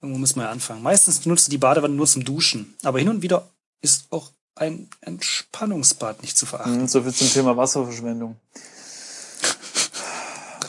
Irgendwo 0.00 0.18
müssen 0.20 0.36
wir 0.36 0.44
ja 0.44 0.50
anfangen. 0.50 0.82
Meistens 0.82 1.20
benutzt 1.20 1.46
du 1.46 1.50
die 1.50 1.58
Badewanne 1.58 1.94
nur 1.94 2.06
zum 2.06 2.24
Duschen. 2.24 2.74
Aber 2.82 2.98
hin 2.98 3.08
und 3.08 3.22
wieder 3.22 3.48
ist 3.80 4.06
auch 4.10 4.30
ein 4.56 4.88
Entspannungsbad 5.00 6.22
nicht 6.22 6.36
zu 6.36 6.46
verachten. 6.46 6.82
Mhm, 6.82 6.88
So 6.88 7.02
viel 7.02 7.12
zum 7.12 7.28
Thema 7.30 7.56
Wasserverschwendung. 7.56 8.36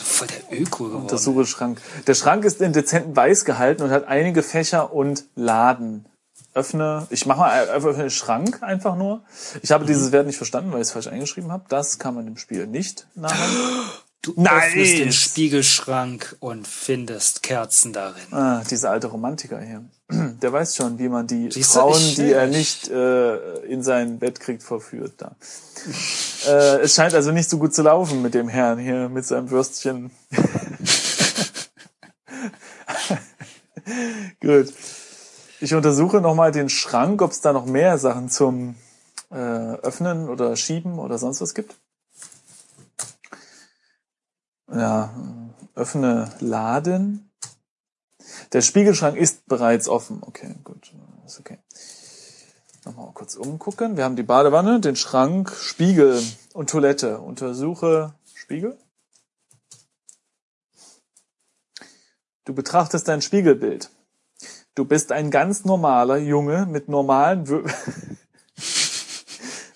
Voll 0.03 0.27
der 0.27 0.59
Öko 0.59 0.85
geworden. 0.85 1.01
Untersuche 1.03 1.45
Schrank. 1.45 1.81
Der 2.07 2.13
Schrank 2.15 2.45
ist 2.45 2.61
in 2.61 2.73
dezentem 2.73 3.15
Weiß 3.15 3.45
gehalten 3.45 3.83
und 3.83 3.91
hat 3.91 4.07
einige 4.07 4.43
Fächer 4.43 4.93
und 4.93 5.25
Laden. 5.35 6.05
öffne, 6.53 7.05
ich 7.09 7.25
mache 7.25 7.39
mal 7.39 7.69
einfach 7.69 7.97
einen 7.97 8.09
Schrank 8.09 8.63
einfach 8.63 8.95
nur. 8.95 9.23
Ich 9.61 9.71
habe 9.71 9.85
dieses 9.85 10.11
Wert 10.13 10.25
nicht 10.25 10.37
verstanden, 10.37 10.71
weil 10.71 10.79
ich 10.81 10.87
es 10.87 10.91
falsch 10.93 11.07
eingeschrieben 11.07 11.51
habe. 11.51 11.65
Das 11.67 11.99
kann 11.99 12.15
man 12.15 12.25
im 12.27 12.37
Spiel 12.37 12.65
nicht 12.65 13.07
nachher. 13.15 13.35
Du 14.25 14.33
Nice. 14.35 14.51
öffnest 14.69 14.97
den 14.97 15.13
Spiegelschrank 15.13 16.35
und 16.39 16.67
findest 16.67 17.43
Kerzen 17.43 17.93
darin. 17.93 18.33
Ah, 18.33 18.63
dieser 18.69 18.89
alte 18.89 19.07
Romantiker 19.07 19.61
hier. 19.61 19.85
Der 20.41 20.51
weiß 20.51 20.75
schon, 20.75 20.97
wie 20.99 21.07
man 21.09 21.27
die 21.27 21.51
Siehst 21.51 21.73
Frauen, 21.73 21.99
ich- 22.01 22.15
die 22.15 22.31
er 22.31 22.47
nicht 22.47 22.89
äh, 22.89 23.57
in 23.65 23.83
sein 23.83 24.17
Bett 24.19 24.39
kriegt, 24.39 24.63
verführt. 24.63 25.13
Da. 25.17 25.35
äh, 26.47 26.81
es 26.81 26.95
scheint 26.95 27.13
also 27.13 27.31
nicht 27.31 27.49
so 27.49 27.57
gut 27.59 27.73
zu 27.75 27.83
laufen 27.83 28.21
mit 28.23 28.33
dem 28.33 28.47
Herrn 28.49 28.79
hier, 28.79 29.09
mit 29.09 29.25
seinem 29.25 29.51
Würstchen. 29.51 30.09
gut. 34.41 34.73
Ich 35.61 35.73
untersuche 35.73 36.21
nochmal 36.21 36.51
den 36.51 36.69
Schrank, 36.69 37.21
ob 37.21 37.31
es 37.31 37.41
da 37.41 37.53
noch 37.53 37.65
mehr 37.65 37.97
Sachen 37.97 38.29
zum 38.29 38.75
äh, 39.31 39.35
Öffnen 39.35 40.29
oder 40.29 40.55
Schieben 40.55 40.99
oder 40.99 41.17
sonst 41.17 41.41
was 41.41 41.53
gibt. 41.53 41.75
Ja, 44.71 45.13
öffne 45.75 46.31
Laden. 46.39 47.29
Der 48.53 48.61
Spiegelschrank 48.61 49.17
ist 49.17 49.45
bereits 49.47 49.87
offen. 49.87 50.21
Okay, 50.21 50.55
gut. 50.63 50.93
Ist 51.25 51.39
okay. 51.39 51.59
Nochmal 52.85 53.11
kurz 53.13 53.35
umgucken. 53.35 53.97
Wir 53.97 54.03
haben 54.03 54.15
die 54.15 54.23
Badewanne, 54.23 54.79
den 54.79 54.95
Schrank, 54.95 55.51
Spiegel 55.51 56.21
und 56.53 56.69
Toilette. 56.69 57.19
Untersuche 57.19 58.13
Spiegel. 58.33 58.77
Du 62.45 62.53
betrachtest 62.53 63.07
dein 63.07 63.23
Spiegelbild. 63.23 63.89
Du 64.75 64.85
bist 64.85 65.11
ein 65.11 65.31
ganz 65.31 65.65
normaler 65.65 66.17
Junge 66.17 66.67
mit 66.67 66.89
normalen 66.89 67.47
Wü 67.47 67.63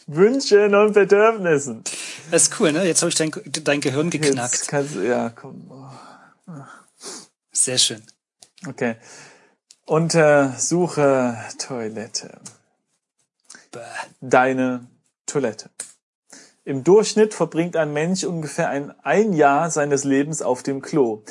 Wünschen 0.08 0.76
und 0.76 0.94
Bedürfnissen. 0.94 1.84
Das 2.32 2.44
ist 2.44 2.60
cool, 2.60 2.72
ne? 2.72 2.86
Jetzt 2.86 3.02
habe 3.02 3.10
ich 3.10 3.16
dein, 3.16 3.32
dein 3.64 3.82
Gehirn 3.82 4.12
Jetzt 4.12 4.22
geknackt. 4.22 4.68
kannst 4.68 4.96
du, 4.96 5.08
ja, 5.08 5.30
komm. 5.30 5.72
Sehr 7.52 7.78
schön. 7.78 8.04
Okay. 8.68 8.96
Untersuche 9.86 11.38
Toilette. 11.58 12.40
Bäh. 13.72 13.80
Deine 14.22 14.88
Toilette. 15.26 15.70
Im 16.66 16.84
Durchschnitt 16.84 17.34
verbringt 17.34 17.76
ein 17.76 17.94
Mensch 17.94 18.24
ungefähr 18.24 18.70
ein, 18.70 18.94
ein 19.04 19.34
Jahr 19.34 19.72
seines 19.72 20.04
Lebens 20.04 20.42
auf 20.42 20.62
dem 20.62 20.82
Klo. 20.82 21.24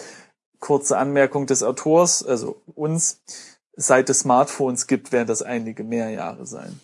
Kurze 0.58 0.98
Anmerkung 0.98 1.46
des 1.46 1.62
Autors, 1.62 2.26
also 2.26 2.60
uns, 2.74 3.20
seit 3.76 4.10
es 4.10 4.20
Smartphones 4.20 4.88
gibt, 4.88 5.12
werden 5.12 5.28
das 5.28 5.42
einige 5.42 5.84
mehr 5.84 6.10
Jahre 6.10 6.46
sein. 6.46 6.80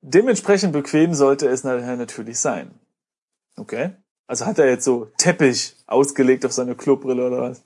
Dementsprechend 0.00 0.72
bequem 0.72 1.14
sollte 1.14 1.46
es 1.48 1.62
nachher 1.62 1.96
natürlich 1.96 2.40
sein. 2.40 2.72
Okay? 3.60 3.90
Also 4.26 4.46
hat 4.46 4.58
er 4.58 4.68
jetzt 4.68 4.84
so 4.84 5.08
Teppich 5.18 5.74
ausgelegt 5.86 6.46
auf 6.46 6.52
seine 6.52 6.74
Klobrille 6.74 7.26
oder 7.26 7.42
was? 7.42 7.62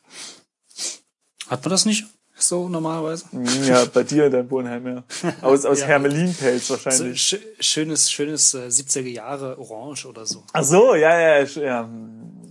Hat 1.48 1.62
man 1.62 1.70
das 1.70 1.84
nicht 1.84 2.04
so 2.36 2.68
normalerweise? 2.68 3.26
Ja, 3.66 3.84
bei 3.84 4.02
dir 4.02 4.26
in 4.26 4.32
deinem 4.32 4.50
Wohnheim, 4.50 4.86
ja. 4.86 5.04
Aus, 5.42 5.64
aus 5.64 5.80
Ja. 5.80 5.86
Hermelinpelz 5.86 6.66
So, 6.66 6.74
wahrscheinlich. 6.74 7.22
sch 7.22 7.36
schönes, 7.60 8.10
schönes 8.10 8.54
äh, 8.54 8.66
70er 8.66 9.08
Jahre 9.08 9.58
Orange 9.58 10.06
oder 10.06 10.26
so. 10.26 10.42
Ach 10.52 10.64
so, 10.64 10.94
ja, 10.94 11.18
ja, 11.20 11.44
ja. 11.44 11.88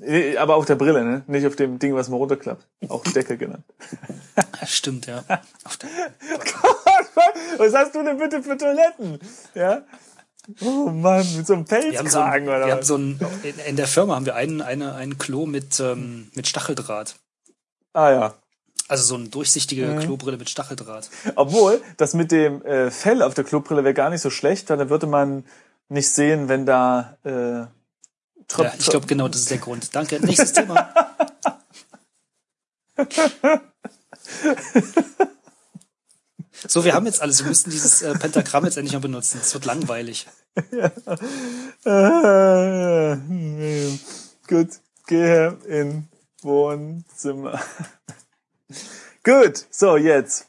Eh, 0.02 0.38
Aber 0.38 0.56
auf 0.56 0.66
der 0.66 0.76
Brille, 0.76 1.04
ne? 1.04 1.24
Nicht 1.28 1.46
auf 1.48 1.56
dem 1.56 1.80
Ding, 1.80 1.96
was 1.96 2.08
man 2.10 2.20
runterklappt. 2.20 2.66
Auch 2.90 3.04
Deckel 3.04 3.38
genannt. 3.38 3.64
Stimmt, 4.66 5.08
ja. 5.08 5.24
Auf 5.64 5.78
der, 5.78 5.90
was 7.58 7.74
hast 7.74 7.96
du 7.96 8.04
denn 8.04 8.18
bitte 8.18 8.42
für 8.44 8.58
Toiletten? 8.58 9.20
Ja? 9.56 9.82
Oh 10.62 10.90
Mann, 10.90 11.26
mit 11.38 11.48
so 11.48 11.54
einem 11.54 11.70
wir 11.70 12.00
haben 12.00 12.10
so, 12.10 12.20
ein, 12.20 12.34
Pelzkragen 12.36 12.48
oder 12.50 12.66
wir 12.66 12.74
haben 12.74 12.84
so 12.84 12.98
ein, 12.98 13.20
in, 13.66 13.76
der 13.78 13.88
Firma 13.88 14.16
haben 14.16 14.26
wir 14.26 14.36
einen, 14.36 14.62
eine, 14.62 14.94
ein 14.96 15.18
Klo 15.18 15.46
mit, 15.46 15.80
ähm, 15.80 16.30
mit 16.34 16.48
Stacheldraht. 16.48 17.16
Ah 17.94 18.12
ja. 18.12 18.34
Also 18.90 19.06
so 19.06 19.16
eine 19.16 19.30
durchsichtige 19.30 19.86
Mhm. 19.86 20.00
Klobrille 20.02 20.38
mit 20.38 20.50
Stacheldraht. 20.50 21.10
Obwohl, 21.36 21.82
das 21.98 22.14
mit 22.14 22.32
dem 22.32 22.62
äh, 22.66 22.92
Fell 22.92 23.22
auf 23.22 23.34
der 23.34 23.46
Klobrille 23.46 23.86
wäre 23.86 23.94
gar 23.94 24.10
nicht 24.10 24.22
so 24.22 24.30
schlecht, 24.30 24.70
weil 24.70 24.78
dann 24.78 24.90
würde 24.90 25.08
man 25.08 25.46
nicht 25.88 26.10
sehen, 26.10 26.50
wenn 26.50 26.66
da 26.66 27.18
äh, 27.24 27.66
Tröp 28.48 28.66
Ja, 28.66 28.74
ich 28.78 28.88
glaube, 28.88 29.08
genau 29.08 29.30
das 29.30 29.42
ist 29.42 29.52
der 29.52 29.60
Grund. 29.60 29.96
Danke. 29.96 30.20
Nächstes 30.20 30.52
Thema. 30.52 30.94
So, 36.68 36.86
wir 36.86 36.94
haben 36.94 37.06
jetzt 37.06 37.22
alles. 37.22 37.40
Wir 37.40 37.48
müssen 37.48 37.70
dieses 37.72 38.02
äh, 38.02 38.14
Pentagramm 38.14 38.66
jetzt 38.66 38.78
endlich 38.78 38.94
mal 38.94 39.00
benutzen. 39.00 39.40
Es 39.42 39.54
wird 39.54 39.66
langweilig. 39.66 40.28
Äh, 41.86 43.16
nee. 43.28 44.00
Gut, 44.48 44.70
gehe 45.08 45.58
in 45.68 46.08
Wohnzimmer. 46.42 47.62
Gut, 49.24 49.66
so 49.70 49.98
jetzt. 49.98 50.48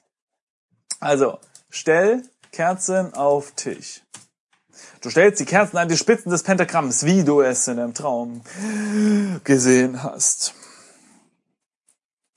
Also, 1.01 1.39
stell 1.71 2.23
Kerzen 2.53 3.15
auf 3.15 3.53
Tisch. 3.53 4.03
Du 5.01 5.11
stellst 5.11 5.41
die 5.41 5.45
Kerzen 5.45 5.77
an 5.77 5.89
die 5.89 5.97
Spitzen 5.97 6.31
des 6.31 6.43
Pentagramms, 6.43 7.05
wie 7.05 7.25
du 7.25 7.41
es 7.41 7.69
in 7.69 7.77
deinem 7.77 7.95
Traum 7.95 8.43
gesehen 9.45 10.03
hast. 10.03 10.55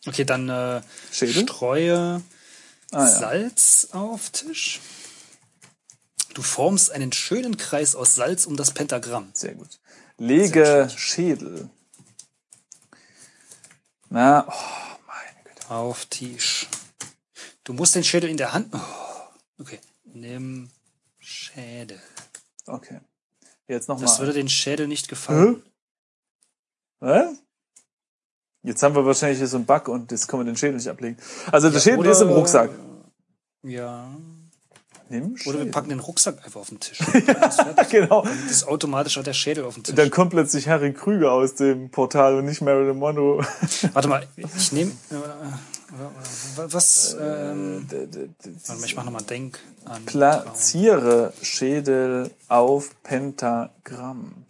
Okay, 0.05 0.25
dann 0.25 0.49
äh, 0.49 0.81
Schädel? 1.11 1.43
streue 1.43 2.21
Ah, 2.91 2.99
ja. 2.99 3.07
Salz 3.07 3.89
auf 3.91 4.29
Tisch. 4.29 4.79
Du 6.33 6.41
formst 6.41 6.91
einen 6.91 7.11
schönen 7.11 7.57
Kreis 7.57 7.95
aus 7.95 8.15
Salz 8.15 8.45
um 8.45 8.55
das 8.57 8.71
Pentagramm. 8.71 9.31
Sehr 9.33 9.55
gut. 9.55 9.79
Lege 10.17 10.89
Schädel. 10.95 11.69
Na, 14.09 14.47
oh, 14.47 14.97
meine 15.07 15.43
Güte. 15.43 15.69
Auf 15.69 16.05
Tisch. 16.05 16.67
Du 17.63 17.73
musst 17.73 17.95
den 17.95 18.03
Schädel 18.03 18.29
in 18.29 18.37
der 18.37 18.53
Hand. 18.53 18.73
Oh, 18.73 19.61
okay. 19.61 19.79
Nimm 20.05 20.69
Schädel. 21.19 22.01
Okay. 22.65 23.01
Jetzt 23.67 23.89
Das 23.89 23.99
nochmal. 23.99 24.17
würde 24.19 24.33
den 24.33 24.47
Schädel 24.49 24.87
nicht 24.87 25.09
gefallen. 25.09 25.61
Was? 26.99 27.35
Jetzt 28.67 28.83
haben 28.83 28.95
wir 28.95 29.05
wahrscheinlich 29.05 29.37
hier 29.39 29.47
so 29.47 29.57
einen 29.57 29.65
Bug 29.65 29.87
und 29.87 30.11
jetzt 30.11 30.27
können 30.27 30.41
wir 30.45 30.51
den 30.51 30.57
Schädel 30.57 30.75
nicht 30.75 30.89
ablegen. 30.89 31.17
Also 31.51 31.69
der 31.69 31.75
Ja, 31.77 31.81
Schädel 31.81 31.99
oder- 31.99 32.11
ist 32.11 32.21
im 32.21 32.29
Rucksack. 32.29 32.69
Ja. 33.63 34.07
Nimm 35.09 35.23
Oder 35.31 35.37
Schädel. 35.39 35.65
wir 35.65 35.71
packen 35.71 35.87
den 35.89 35.99
Rucksack 36.01 36.43
einfach 36.43 36.59
auf 36.59 36.67
den 36.67 36.81
Tisch. 36.81 36.97
Fertig. 37.01 37.89
genau. 37.89 38.23
Das 38.23 38.51
ist 38.51 38.67
automatisch 38.67 39.17
auch 39.17 39.23
der 39.23 39.31
Schädel 39.31 39.63
auf 39.63 39.75
dem 39.75 39.83
Tisch. 39.83 39.95
Dann 39.95 40.09
kommt 40.11 40.31
plötzlich 40.31 40.67
Harry 40.67 40.91
Krüger 40.91 41.31
aus 41.31 41.55
dem 41.55 41.89
Portal 41.91 42.35
und 42.35 42.43
nicht 42.45 42.61
Marilyn 42.61 42.97
Monroe. 42.97 43.41
Warte 43.93 44.07
mal, 44.09 44.27
ich 44.35 44.71
nehme. 44.73 44.91
Äh, 44.91 45.15
was? 46.57 47.15
Ähm, 47.19 47.87
warte 47.89 48.79
mal, 48.79 48.85
ich 48.85 48.95
mache 48.97 49.05
nochmal 49.05 49.23
Denk 49.23 49.59
an. 49.85 50.03
Platziere 50.05 51.31
Schädel 51.41 52.29
auf 52.49 52.89
Pentagramm. 53.03 54.43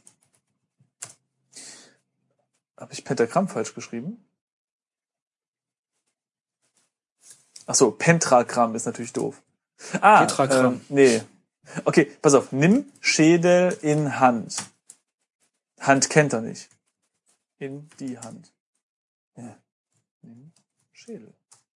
Habe 2.78 2.94
ich 2.94 3.04
Pentagramm 3.04 3.48
falsch 3.48 3.74
geschrieben? 3.74 4.24
Ach 7.66 7.76
so, 7.76 7.92
Pentagramm 7.92 8.76
ist 8.76 8.86
natürlich 8.86 9.14
doof. 9.14 9.42
Ah, 10.00 10.26
Tetragramm. 10.26 10.76
Ähm, 10.76 10.82
nee. 10.90 11.22
Okay, 11.84 12.06
pass 12.22 12.34
auf. 12.34 12.52
Nimm 12.52 12.92
Schädel 13.02 13.78
in 13.82 14.20
Hand. 14.20 14.64
Hand 15.80 16.10
kennt 16.10 16.34
er 16.34 16.42
nicht. 16.42 16.70
In 17.60 17.90
die 18.00 18.18
Hand. 18.18 18.54
Ja. 19.36 19.58
Nimm 20.22 20.54
Schädel. 20.94 21.34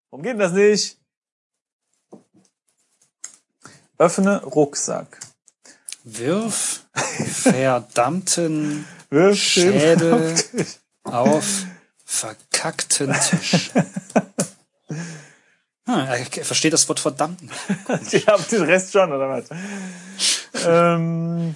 Warum 0.10 0.24
geht 0.24 0.34
denn 0.34 0.40
das 0.40 0.54
nicht? 0.54 0.98
Öffne 3.98 4.44
Rucksack. 4.44 5.20
Wirf 6.04 6.88
verdammten 6.94 8.88
Wirf 9.10 9.38
Schädel 9.38 10.36
auf 11.12 11.66
verkackten 12.06 13.14
Tisch. 13.14 13.72
Hm, 15.88 15.96
er 15.96 16.46
versteht 16.46 16.74
das 16.74 16.88
Wort 16.90 17.00
verdammt. 17.00 17.42
Ich 18.12 18.28
habe 18.28 18.44
den 18.44 18.62
Rest 18.64 18.92
schon, 18.92 19.12
oder 19.12 19.30
was? 19.30 19.50
ähm, 20.66 21.56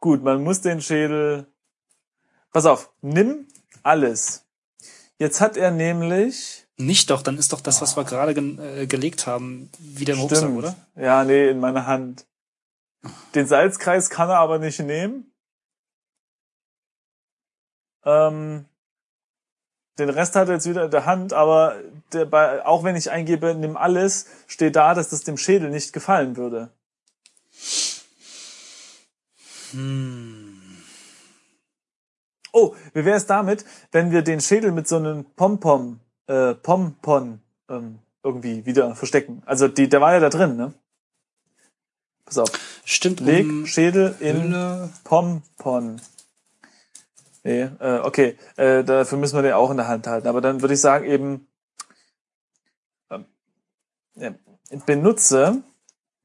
gut, 0.00 0.22
man 0.22 0.42
muss 0.42 0.60
den 0.60 0.82
Schädel. 0.82 1.46
Pass 2.52 2.66
auf, 2.66 2.90
nimm 3.02 3.46
alles. 3.82 4.44
Jetzt 5.18 5.40
hat 5.40 5.56
er 5.56 5.70
nämlich. 5.70 6.66
Nicht 6.76 7.08
doch, 7.08 7.22
dann 7.22 7.38
ist 7.38 7.52
doch 7.52 7.60
das, 7.60 7.80
was 7.80 7.96
wir 7.96 8.04
gerade 8.04 8.34
ge 8.34 8.82
äh, 8.82 8.86
gelegt 8.86 9.26
haben, 9.26 9.70
wieder 9.78 10.14
im 10.14 10.20
Rucksack, 10.20 10.50
oder? 10.50 10.76
Ja, 10.94 11.24
nee, 11.24 11.48
in 11.48 11.60
meiner 11.60 11.86
Hand. 11.86 12.26
Den 13.34 13.46
Salzkreis 13.46 14.10
kann 14.10 14.28
er 14.28 14.38
aber 14.38 14.58
nicht 14.58 14.80
nehmen. 14.80 15.32
Ähm, 18.06 18.64
Den 19.98 20.10
Rest 20.10 20.36
hat 20.36 20.48
er 20.48 20.54
jetzt 20.54 20.68
wieder 20.68 20.84
in 20.84 20.90
der 20.90 21.06
Hand, 21.06 21.32
aber 21.32 21.76
der, 22.12 22.26
bei, 22.26 22.64
auch 22.64 22.84
wenn 22.84 22.96
ich 22.96 23.10
eingebe, 23.10 23.54
nimm 23.54 23.76
alles, 23.76 24.26
steht 24.46 24.76
da, 24.76 24.94
dass 24.94 25.08
das 25.08 25.24
dem 25.24 25.38
Schädel 25.38 25.70
nicht 25.70 25.92
gefallen 25.92 26.36
würde. 26.36 26.70
Oh, 32.52 32.74
wie 32.94 33.04
wäre 33.04 33.16
es 33.16 33.26
damit, 33.26 33.64
wenn 33.90 34.10
wir 34.10 34.22
den 34.22 34.40
Schädel 34.40 34.72
mit 34.72 34.86
so 34.86 34.96
einem 34.96 35.24
Pompom, 35.34 36.00
äh, 36.26 36.54
Pompon 36.54 37.40
ähm, 37.68 37.98
irgendwie 38.22 38.64
wieder 38.64 38.94
verstecken? 38.94 39.42
Also 39.46 39.66
die, 39.68 39.88
der 39.88 40.00
war 40.00 40.12
ja 40.12 40.20
da 40.20 40.28
drin, 40.28 40.56
ne? 40.56 40.72
Pass 42.24 42.38
auf. 42.38 42.50
Stimmt, 42.84 43.20
Leg 43.20 43.46
um 43.46 43.66
Schädel 43.66 44.14
in 44.20 44.42
Hülle. 44.42 44.90
Pompon. 45.04 46.00
Nee, 47.46 47.70
äh, 47.78 48.00
okay, 48.00 48.36
äh, 48.56 48.82
dafür 48.82 49.18
müssen 49.18 49.36
wir 49.36 49.42
den 49.42 49.52
auch 49.52 49.70
in 49.70 49.76
der 49.76 49.86
Hand 49.86 50.08
halten. 50.08 50.26
Aber 50.26 50.40
dann 50.40 50.62
würde 50.62 50.74
ich 50.74 50.80
sagen 50.80 51.06
eben, 51.06 51.46
ja, 54.16 54.34
benutze 54.84 55.62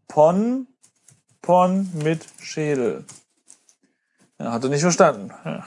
Pon, 0.07 0.65
Pon 1.43 1.91
mit 1.93 2.25
Schädel. 2.41 3.05
Ja, 4.39 4.51
hat 4.51 4.63
er 4.63 4.71
nicht 4.71 4.81
verstanden. 4.81 5.31
Ja. 5.45 5.63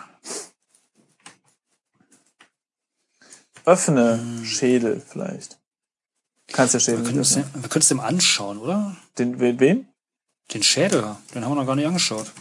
Öffne 3.65 4.43
Schädel 4.45 5.01
vielleicht. 5.01 5.61
Kannst 6.49 6.75
ja 6.75 6.81
Schädel 6.81 7.05
Wir 7.05 7.07
können 7.07 7.21
es 7.21 7.35
dem, 7.35 7.45
wir 7.55 7.69
können 7.69 7.83
es 7.83 7.89
dem 7.89 8.01
anschauen, 8.01 8.59
oder? 8.59 8.97
Den, 9.19 9.39
wen? 9.39 9.89
Den 10.53 10.65
Schädel, 10.65 11.15
den 11.33 11.45
haben 11.45 11.53
wir 11.53 11.61
noch 11.61 11.67
gar 11.67 11.77
nicht 11.77 11.87
angeschaut. 11.87 12.33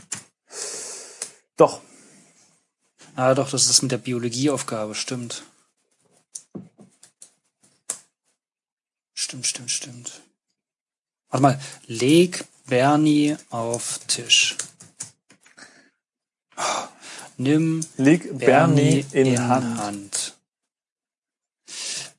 Doch. 1.58 1.80
Ah, 3.16 3.34
doch, 3.36 3.50
das 3.52 3.62
ist 3.64 3.70
das 3.70 3.82
mit 3.82 3.92
der 3.92 3.98
Biologieaufgabe, 4.00 4.96
stimmt. 4.96 5.44
Stimmt, 9.14 9.46
stimmt, 9.46 9.72
stimmt. 9.72 10.22
Warte 11.30 11.42
mal, 11.42 11.62
leg 11.88 12.46
Bernie 12.66 13.38
auf 13.50 14.00
Tisch. 14.08 14.58
Nimm 17.38 17.86
Leg 17.98 18.38
Bernie 18.38 19.06
in, 19.12 19.40
Hand. 19.40 19.78
Hand. 19.80 20.38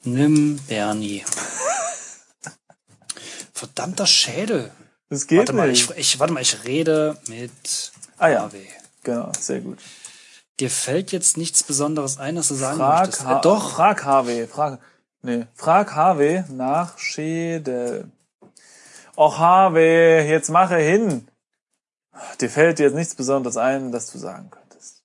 Nimm 0.02 0.58
Bernie. 0.66 1.24
Verdammter 3.52 4.06
Schädel. 4.06 4.72
Das 5.08 5.26
geht 5.26 5.38
Warte 5.38 5.52
mal, 5.52 5.68
nicht. 5.68 5.90
ich, 5.90 5.96
ich, 5.96 6.18
warte 6.18 6.32
mal, 6.32 6.40
ich 6.42 6.64
rede 6.64 7.16
mit 7.28 7.92
Ah 8.18 8.28
ja. 8.28 8.40
Harvey. 8.42 8.68
Genau, 9.02 9.30
sehr 9.38 9.60
gut. 9.60 9.78
Dir 10.60 10.70
fällt 10.70 11.10
jetzt 11.10 11.36
nichts 11.36 11.62
Besonderes 11.64 12.18
ein, 12.18 12.36
was 12.36 12.48
du 12.48 12.54
sagen 12.54 12.78
Frag, 12.78 13.06
möchtest. 13.06 13.24
ha 13.24 13.38
Äh, 13.38 13.40
doch, 13.42 13.70
frag 13.72 14.04
Harvey. 14.04 14.46
Frag, 14.46 14.80
nee, 15.22 15.46
frag 15.54 15.94
Harvey 15.94 16.44
nach 16.48 16.96
Schädel. 16.98 18.10
Och, 19.16 19.38
Harvey, 19.38 20.28
jetzt 20.28 20.50
mache 20.50 20.76
hin. 20.76 21.28
Dir 22.40 22.50
fällt 22.50 22.78
jetzt 22.78 22.94
nichts 22.94 23.14
Besonderes 23.14 23.56
ein, 23.56 23.90
das 23.90 24.10
du 24.12 24.18
sagen 24.18 24.50
könntest. 24.50 25.02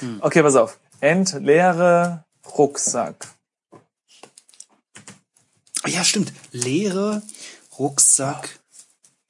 Hm. 0.00 0.18
Okay, 0.22 0.42
pass 0.42 0.56
auf. 0.56 0.78
Entleere 1.00 2.24
Rucksack. 2.56 3.28
ja, 5.86 6.04
stimmt. 6.04 6.32
Leere 6.52 7.22
Rucksack 7.78 8.60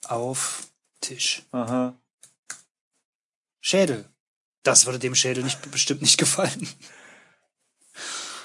auf 0.07 0.69
Tisch. 1.01 1.43
Aha. 1.53 1.95
Schädel. 3.61 4.05
Das 4.63 4.87
würde 4.87 4.99
dem 4.99 5.15
Schädel 5.15 5.43
nicht, 5.45 5.71
bestimmt 5.71 6.03
nicht 6.03 6.19
gefallen. 6.19 6.69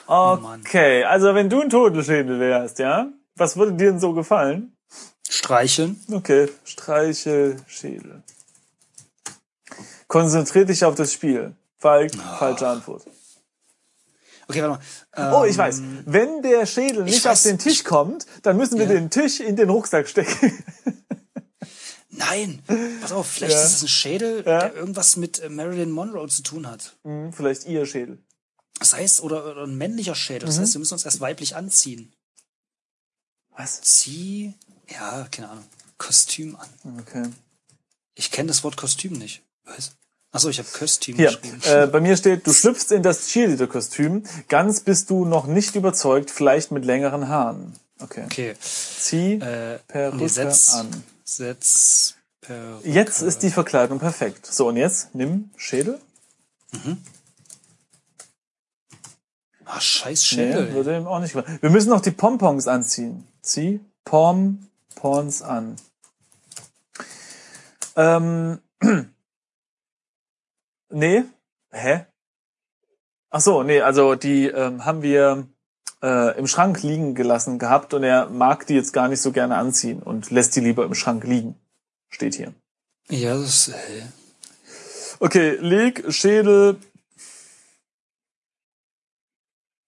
Oh. 0.08 0.38
Okay, 0.60 1.04
also 1.04 1.34
wenn 1.34 1.50
du 1.50 1.62
ein 1.62 1.70
Totenschädel 1.70 2.40
wärst, 2.40 2.80
ja? 2.80 3.08
Was 3.36 3.58
würde 3.58 3.74
dir 3.74 3.92
denn 3.92 4.00
so 4.00 4.14
gefallen? 4.14 4.76
Streicheln. 5.28 6.00
Okay, 6.12 6.50
streiche 6.64 7.58
Schädel. 7.68 8.24
Konzentrier 10.08 10.66
dich 10.66 10.86
auf 10.86 10.96
das 10.96 11.12
Spiel. 11.12 11.56
Falk, 11.80 12.12
Ah. 12.20 12.38
falsche 12.38 12.68
Antwort. 12.68 13.06
Okay, 14.48 14.62
warte 14.62 14.80
mal. 15.18 15.34
Oh, 15.42 15.44
ich 15.44 15.54
Ähm, 15.54 15.58
weiß. 15.58 15.82
Wenn 16.06 16.42
der 16.44 16.66
Schädel 16.68 17.04
nicht 17.04 17.26
auf 17.26 17.32
weiß, 17.32 17.44
den 17.44 17.58
Tisch 17.58 17.84
kommt, 17.84 18.28
dann 18.44 18.58
müssen 18.58 18.78
wir 18.78 18.86
Ja. 18.86 18.94
den 18.94 19.10
Tisch 19.10 19.40
in 19.40 19.56
den 19.56 19.70
Rucksack 19.72 20.08
stecken. 20.08 20.64
Nein, 22.18 22.62
pass 23.02 23.12
auf, 23.12 23.28
vielleicht 23.28 23.56
Ja. 23.56 23.64
ist 23.64 23.74
es 23.76 23.82
ein 23.84 23.88
Schädel, 23.88 24.38
Ja. 24.46 24.60
der 24.70 24.74
irgendwas 24.76 25.16
mit 25.18 25.40
äh, 25.40 25.50
Marilyn 25.50 25.92
Monroe 25.92 26.28
zu 26.28 26.44
tun 26.44 26.68
hat. 26.68 26.96
Hm, 27.04 27.34
Vielleicht 27.34 27.66
ihr 27.66 27.86
Schädel. 27.86 28.20
Das 28.80 28.94
heißt, 28.94 29.22
oder, 29.22 29.46
oder 29.52 29.64
ein 29.64 29.78
männlicher 29.78 30.16
Schädel. 30.16 30.44
Mhm. 30.44 30.52
Das 30.52 30.60
heißt, 30.60 30.74
wir 30.74 30.80
müssen 30.80 30.94
uns 30.94 31.06
erst 31.06 31.20
weiblich 31.22 31.56
anziehen. 31.56 32.14
Was? 33.58 33.82
Zieh, 33.82 34.54
ja, 34.90 35.28
keine 35.32 35.50
Ahnung, 35.50 35.64
Kostüm 35.98 36.56
an. 36.58 37.00
Okay. 37.00 37.24
Ich 38.16 38.32
kenne 38.32 38.48
das 38.50 38.64
Wort 38.64 38.76
Kostüm 38.78 39.14
nicht. 39.14 39.42
Was? 39.66 39.94
Achso, 40.32 40.50
ich 40.50 40.60
habe 40.60 40.68
Kostüm 40.78 41.16
Hier, 41.16 41.28
geschrieben. 41.30 41.62
äh, 41.64 41.88
bei 41.88 42.02
mir 42.02 42.18
steht, 42.18 42.46
du 42.46 42.52
schlüpfst 42.54 42.92
in 42.92 43.02
das 43.04 43.28
Cheerleader-Kostüm. 43.30 44.24
Ganz 44.50 44.82
bist 44.82 45.10
du 45.10 45.24
noch 45.24 45.48
nicht 45.48 45.76
überzeugt, 45.76 46.30
vielleicht 46.30 46.72
mit 46.72 46.84
längeren 46.84 47.30
Haaren. 47.30 47.74
Okay. 48.00 48.24
okay, 48.26 48.56
Zieh 48.60 49.36
äh, 49.36 49.80
Perücke 49.88 50.18
nee, 50.18 50.28
setz, 50.28 50.74
an. 50.74 51.04
Setz 51.26 52.16
Perücke. 52.42 52.88
Jetzt 52.88 53.22
ist 53.22 53.44
die 53.44 53.50
Verkleidung 53.50 54.00
perfekt. 54.00 54.46
So, 54.46 54.68
und 54.70 54.78
jetzt 54.78 55.14
nimm 55.16 55.50
Schädel. 55.58 56.00
Ah, 59.66 59.80
scheiß 59.82 60.22
Nee, 60.32 60.36
Schädel. 60.54 60.74
würde 60.74 60.96
ihm 60.96 61.08
auch 61.08 61.20
nicht 61.20 61.34
gefallen. 61.34 61.58
Wir 61.62 61.70
müssen 61.72 61.90
noch 61.90 62.02
die 62.02 62.12
Pompons 62.12 62.68
anziehen. 62.68 63.28
Zieh 63.42 63.80
Pompons 64.04 65.42
an. 65.42 65.76
Ähm, 67.96 68.60
nee. 70.90 71.24
Hä? 71.72 72.06
Ach 73.32 73.42
so, 73.42 73.64
nee, 73.64 73.82
also 73.82 74.16
die 74.16 74.48
ähm, 74.48 74.86
haben 74.86 75.02
wir 75.02 75.48
äh, 76.02 76.38
im 76.38 76.48
Schrank 76.48 76.82
liegen 76.84 77.16
gelassen 77.16 77.60
gehabt 77.60 77.94
und 77.94 78.04
er 78.04 78.30
mag 78.30 78.68
die 78.68 78.76
jetzt 78.76 78.94
gar 78.94 79.08
nicht 79.08 79.22
so 79.22 79.32
gerne 79.32 79.56
anziehen 79.56 80.02
und 80.02 80.32
lässt 80.32 80.56
die 80.56 80.62
lieber 80.62 80.86
im 80.86 80.94
Schrank 80.94 81.24
liegen. 81.24 81.56
Steht 82.10 82.36
hier. 82.36 82.54
ja, 83.10 83.38
das, 83.38 83.70
äh, 83.70 83.74
Okay, 85.20 85.56
leg 85.62 86.04
Schädel. 86.12 86.78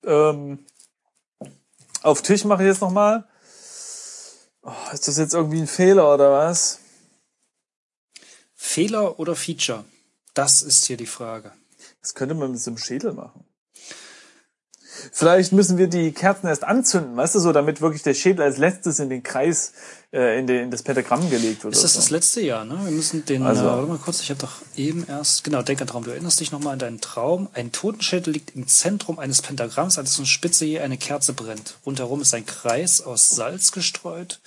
Ähm, 0.05 0.65
auf 2.01 2.21
Tisch 2.21 2.45
mache 2.45 2.63
ich 2.63 2.69
jetzt 2.69 2.81
nochmal. 2.81 3.27
Oh, 4.61 4.71
ist 4.93 5.07
das 5.07 5.17
jetzt 5.17 5.33
irgendwie 5.33 5.59
ein 5.61 5.67
Fehler 5.67 6.13
oder 6.13 6.31
was? 6.31 6.79
Fehler 8.55 9.19
oder 9.19 9.35
Feature? 9.35 9.83
Das 10.33 10.61
ist 10.61 10.85
hier 10.85 10.97
die 10.97 11.05
Frage. 11.05 11.51
Das 12.01 12.13
könnte 12.13 12.35
man 12.35 12.51
mit 12.51 12.61
so 12.61 12.71
einem 12.71 12.77
Schädel 12.77 13.13
machen. 13.13 13.43
Vielleicht 15.11 15.51
müssen 15.53 15.77
wir 15.77 15.87
die 15.87 16.11
Kerzen 16.11 16.47
erst 16.47 16.63
anzünden, 16.63 17.15
weißt 17.17 17.35
du 17.35 17.39
so, 17.39 17.51
damit 17.53 17.81
wirklich 17.81 18.03
der 18.03 18.13
Schädel 18.13 18.43
als 18.43 18.57
letztes 18.57 18.99
in 18.99 19.09
den 19.09 19.23
Kreis, 19.23 19.73
äh, 20.11 20.39
in, 20.39 20.47
den, 20.47 20.63
in 20.65 20.71
das 20.71 20.83
Pentagramm 20.83 21.29
gelegt 21.29 21.63
wird. 21.63 21.73
Ist 21.73 21.83
das 21.83 21.93
oder 21.93 21.99
das 21.99 22.07
so. 22.09 22.15
letzte 22.15 22.41
Jahr, 22.41 22.65
ne? 22.65 22.79
Wir 22.83 22.91
müssen 22.91 23.25
den, 23.25 23.43
Also- 23.43 23.61
äh, 23.63 23.65
warte 23.65 23.87
mal 23.87 23.97
kurz, 23.97 24.21
ich 24.21 24.29
habe 24.29 24.39
doch 24.39 24.53
eben 24.75 25.05
erst, 25.07 25.43
genau, 25.43 25.61
denk 25.61 25.81
an 25.81 25.87
Traum, 25.87 26.03
du 26.03 26.11
erinnerst 26.11 26.39
dich 26.39 26.51
nochmal 26.51 26.73
an 26.73 26.79
deinen 26.79 27.01
Traum. 27.01 27.49
Ein 27.53 27.71
Totenschädel 27.71 28.33
liegt 28.33 28.55
im 28.55 28.67
Zentrum 28.67 29.19
eines 29.19 29.41
Pentagramms, 29.41 29.97
an 29.97 30.05
dessen 30.05 30.25
Spitze 30.25 30.65
je 30.65 30.79
eine 30.79 30.97
Kerze 30.97 31.33
brennt. 31.33 31.75
Rundherum 31.85 32.21
ist 32.21 32.33
ein 32.33 32.45
Kreis 32.45 33.01
aus 33.01 33.29
Salz 33.29 33.71
gestreut 33.71 34.39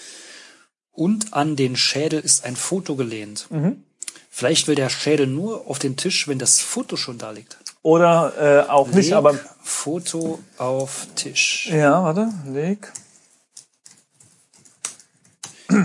und 0.92 1.32
an 1.34 1.56
den 1.56 1.76
Schädel 1.76 2.20
ist 2.20 2.44
ein 2.44 2.56
Foto 2.56 2.96
gelehnt. 2.96 3.46
Mhm. 3.50 3.84
Vielleicht 4.32 4.68
will 4.68 4.76
der 4.76 4.90
Schädel 4.90 5.26
nur 5.26 5.66
auf 5.68 5.78
den 5.80 5.96
Tisch, 5.96 6.28
wenn 6.28 6.38
das 6.38 6.60
Foto 6.60 6.96
schon 6.96 7.18
da 7.18 7.30
liegt. 7.32 7.56
Oder 7.82 8.66
äh, 8.66 8.68
auch 8.68 8.88
nicht, 8.88 9.06
Leg 9.06 9.14
aber 9.14 9.34
Foto 9.62 10.38
auf 10.58 11.06
Tisch. 11.14 11.68
ja, 11.70 12.02
warte, 12.02 12.28
leg. 12.46 12.92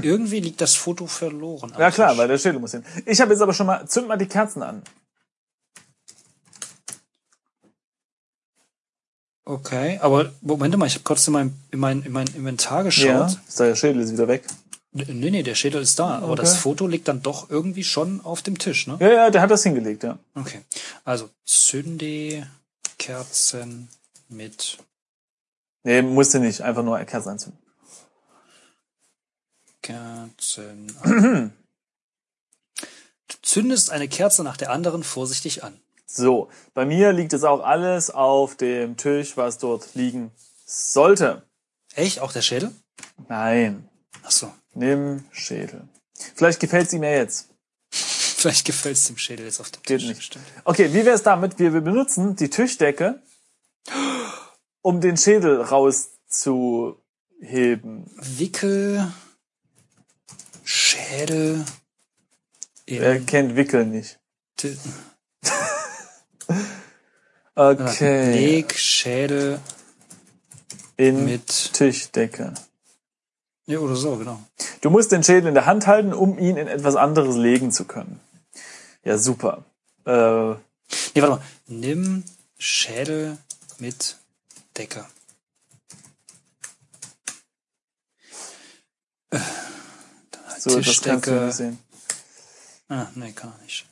Irgendwie 0.01 0.39
liegt 0.39 0.59
das 0.61 0.75
Foto 0.75 1.05
verloren. 1.07 1.71
Ja 1.77 1.91
klar, 1.91 2.09
Tisch. 2.09 2.17
weil 2.17 2.27
der 2.27 2.37
Schädel 2.37 2.59
muss 2.59 2.71
hin. 2.71 2.83
Ich 3.05 3.21
habe 3.21 3.31
jetzt 3.31 3.41
aber 3.41 3.53
schon 3.53 3.67
mal, 3.67 3.87
zünd 3.87 4.07
mal 4.07 4.17
die 4.17 4.25
Kerzen 4.25 4.61
an. 4.63 4.81
Okay, 9.47 9.99
aber 10.01 10.31
Moment 10.41 10.75
mal, 10.75 10.87
ich 10.87 10.95
habe 10.95 11.03
kurz 11.03 11.27
in 11.27 11.33
mein, 11.33 11.53
in, 11.69 11.79
mein, 11.79 12.01
in 12.01 12.11
mein 12.11 12.25
Inventar 12.35 12.83
geschaut. 12.83 13.05
Ja, 13.05 13.25
ist 13.47 13.59
der 13.59 13.75
Schädel 13.75 14.01
ist 14.01 14.11
wieder 14.11 14.27
weg. 14.27 14.43
Nee, 14.97 15.29
nee, 15.29 15.43
der 15.43 15.55
Schädel 15.55 15.81
ist 15.81 15.99
da, 15.99 16.19
aber 16.19 16.33
Okay. 16.33 16.41
das 16.41 16.55
Foto 16.57 16.87
liegt 16.87 17.09
dann 17.09 17.21
doch 17.21 17.49
irgendwie 17.49 17.83
schon 17.83 18.21
auf 18.23 18.41
dem 18.41 18.57
Tisch, 18.57 18.87
ne? 18.87 18.95
Ja, 19.01 19.11
ja, 19.11 19.29
der 19.29 19.41
hat 19.41 19.51
das 19.51 19.63
hingelegt, 19.63 20.03
ja. 20.03 20.17
Okay. 20.35 20.61
Also, 21.03 21.29
zünde 21.45 22.47
Kerzen 22.97 23.89
mit 24.29 24.77
Nee, 25.83 26.01
musste 26.01 26.39
nicht, 26.39 26.61
einfach 26.61 26.81
nur 26.83 26.97
Kerzen 27.03 27.29
anzünden. 27.29 27.59
Kerzen 29.81 30.95
an. 31.01 31.53
Du 33.27 33.35
zündest 33.41 33.89
eine 33.89 34.07
Kerze 34.07 34.43
nach 34.43 34.55
der 34.55 34.69
anderen 34.69 35.03
vorsichtig 35.03 35.63
an. 35.63 35.79
So, 36.05 36.47
bei 36.75 36.85
mir 36.85 37.11
liegt 37.11 37.33
es 37.33 37.43
auch 37.43 37.61
alles 37.63 38.11
auf 38.11 38.55
dem 38.55 38.97
Tisch, 38.97 39.35
was 39.35 39.57
dort 39.57 39.95
liegen 39.95 40.31
sollte. 40.65 41.41
Echt? 41.95 42.19
Auch 42.19 42.31
der 42.31 42.43
Schädel? 42.43 42.71
Nein, 43.27 43.89
Ach 44.23 44.31
so. 44.31 44.53
nimm 44.73 45.23
Schädel. 45.31 45.87
Vielleicht 46.35 46.59
gefällt 46.59 46.89
sie 46.89 46.99
mir 46.99 47.11
jetzt. 47.15 47.49
Vielleicht 47.91 48.65
gefällt 48.65 48.97
es 48.97 49.05
dem 49.07 49.17
Schädel 49.17 49.45
jetzt 49.45 49.59
auf 49.59 49.69
dem 49.71 49.81
Geht 49.83 49.99
Tisch. 50.01 50.09
nicht. 50.09 50.23
Stimmt. 50.23 50.45
Okay, 50.63 50.89
wie 50.93 51.05
wäre 51.05 51.15
es 51.15 51.23
damit? 51.23 51.57
Wir, 51.59 51.73
wir 51.73 51.81
benutzen 51.81 52.35
die 52.35 52.49
Tischdecke, 52.49 53.21
um 54.81 55.01
den 55.01 55.17
Schädel 55.17 55.61
rauszuheben. 55.61 56.99
Wickel, 58.17 59.11
Schädel, 60.63 61.65
Wer 62.87 63.19
kennt 63.21 63.55
Wickel 63.55 63.85
nicht? 63.85 64.19
Ti- 64.57 64.77
Okay, 67.57 68.33
Leg 68.33 68.77
Schädel 68.77 69.59
in 70.97 71.23
mit, 71.25 71.47
Tischdecke. 71.73 72.53
Ja, 73.67 73.79
oder 73.79 73.95
so, 73.95 74.15
genau. 74.17 74.41
Du 74.81 74.89
musst 74.89 75.11
den 75.11 75.23
Schädel 75.23 75.47
in 75.47 75.53
der 75.55 75.65
Hand 75.65 75.87
halten, 75.87 76.13
um 76.13 76.37
ihn 76.37 76.57
in 76.57 76.67
etwas 76.67 76.95
anderes 76.95 77.35
legen 77.35 77.71
zu 77.71 77.85
können. 77.85 78.19
Ja, 79.03 79.17
super. 79.17 79.63
Äh, 80.05 80.55
Nee, 81.13 81.21
warte 81.21 81.37
mal. 81.37 81.41
Nimm 81.67 82.23
Schädel 82.57 83.37
mit 83.79 84.17
Decke. 84.77 85.05
Äh, 89.31 89.39
dann 90.31 90.59
so, 90.59 90.75
das 90.77 90.85
Tischdecke. 90.85 91.51
sehen. 91.51 91.79
Ah, 92.89 93.07
nee, 93.15 93.31
kann 93.31 93.51
er 93.57 93.63
nicht. 93.63 93.85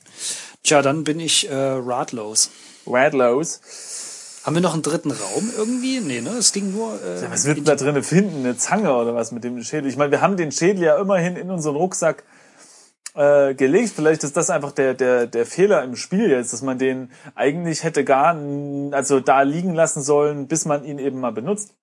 Tja, 0.64 0.82
dann 0.82 1.04
bin 1.04 1.20
ich 1.20 1.50
äh, 1.50 1.54
ratlos. 1.56 2.50
Radlows. 2.86 3.60
Haben 4.44 4.56
wir 4.56 4.62
noch 4.62 4.74
einen 4.74 4.82
dritten 4.82 5.12
Raum 5.12 5.52
irgendwie? 5.58 6.02
Nee, 6.02 6.20
ne? 6.22 6.32
Es 6.32 6.52
ging 6.52 6.72
nur. 6.74 7.02
Äh, 7.02 7.32
Was 7.32 7.46
wird 7.46 7.66
da 7.68 7.76
drinnen 7.76 8.04
finden? 8.04 8.40
Eine 8.40 8.58
Zange 8.58 8.94
oder 8.94 9.16
was 9.16 9.32
mit 9.32 9.44
dem 9.44 9.64
Schädel? 9.64 9.90
Ich 9.90 9.96
meine, 9.96 10.12
wir 10.12 10.22
haben 10.22 10.36
den 10.36 10.52
Schädel 10.52 10.84
ja 10.84 10.98
immerhin 11.00 11.38
in 11.38 11.50
unseren 11.50 11.78
Rucksack 11.78 12.24
äh, 13.14 13.54
gelegt. 13.56 13.94
Vielleicht 13.96 14.24
ist 14.26 14.36
das 14.36 14.50
einfach 14.50 14.74
der, 14.74 14.96
der, 14.96 15.28
der 15.28 15.46
Fehler 15.46 15.82
im 15.84 15.96
Spiel 15.96 16.30
jetzt, 16.30 16.52
dass 16.52 16.62
man 16.62 16.78
den 16.78 17.10
eigentlich 17.36 17.84
hätte 17.84 18.04
gar, 18.04 18.36
also 18.92 19.22
da 19.22 19.44
liegen 19.44 19.74
lassen 19.74 20.02
sollen, 20.04 20.48
bis 20.48 20.66
man 20.66 20.84
ihn 20.84 21.00
eben 21.00 21.22
mal 21.22 21.32
benutzt. 21.32 21.74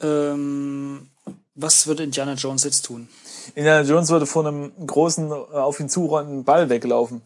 ähm, 0.00 1.08
was 1.54 1.86
würde 1.86 2.02
Indiana 2.02 2.32
Jones 2.34 2.64
jetzt 2.64 2.82
tun? 2.86 3.08
Indiana 3.54 3.86
Jones 3.86 4.08
würde 4.08 4.26
vor 4.26 4.46
einem 4.46 4.72
großen, 4.86 5.30
äh, 5.30 5.34
auf 5.34 5.78
ihn 5.78 5.88
zurollenden 5.88 6.44
Ball 6.44 6.68
weglaufen. 6.68 7.22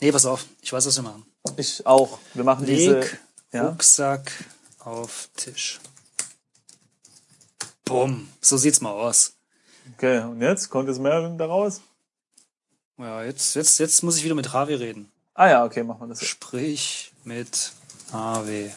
Nee, 0.00 0.12
pass 0.12 0.26
auf. 0.26 0.44
Ich 0.60 0.72
weiß, 0.72 0.86
was 0.86 0.96
wir 0.96 1.02
machen. 1.02 1.24
Ich 1.56 1.86
auch. 1.86 2.18
Wir 2.34 2.44
machen 2.44 2.66
diese, 2.66 3.00
Leg 3.00 3.18
ja. 3.52 3.68
Rucksack 3.68 4.30
auf 4.80 5.28
Tisch. 5.36 5.80
Bumm. 7.84 8.28
So 8.40 8.56
sieht's 8.56 8.80
mal 8.80 8.90
aus. 8.90 9.34
Okay, 9.94 10.20
und 10.20 10.42
jetzt? 10.42 10.68
Kommt 10.70 10.88
jetzt 10.88 11.00
mehr 11.00 11.28
daraus? 11.30 11.80
Ja, 12.98 13.22
jetzt, 13.22 13.54
jetzt, 13.54 13.78
jetzt 13.78 14.02
muss 14.02 14.16
ich 14.16 14.24
wieder 14.24 14.34
mit 14.34 14.52
Ravi 14.52 14.74
reden. 14.74 15.10
Ah 15.34 15.48
ja, 15.48 15.64
okay, 15.64 15.82
machen 15.82 16.00
wir 16.00 16.08
das. 16.08 16.24
Sprich 16.24 17.12
mit 17.24 17.72
AW. 18.12 18.70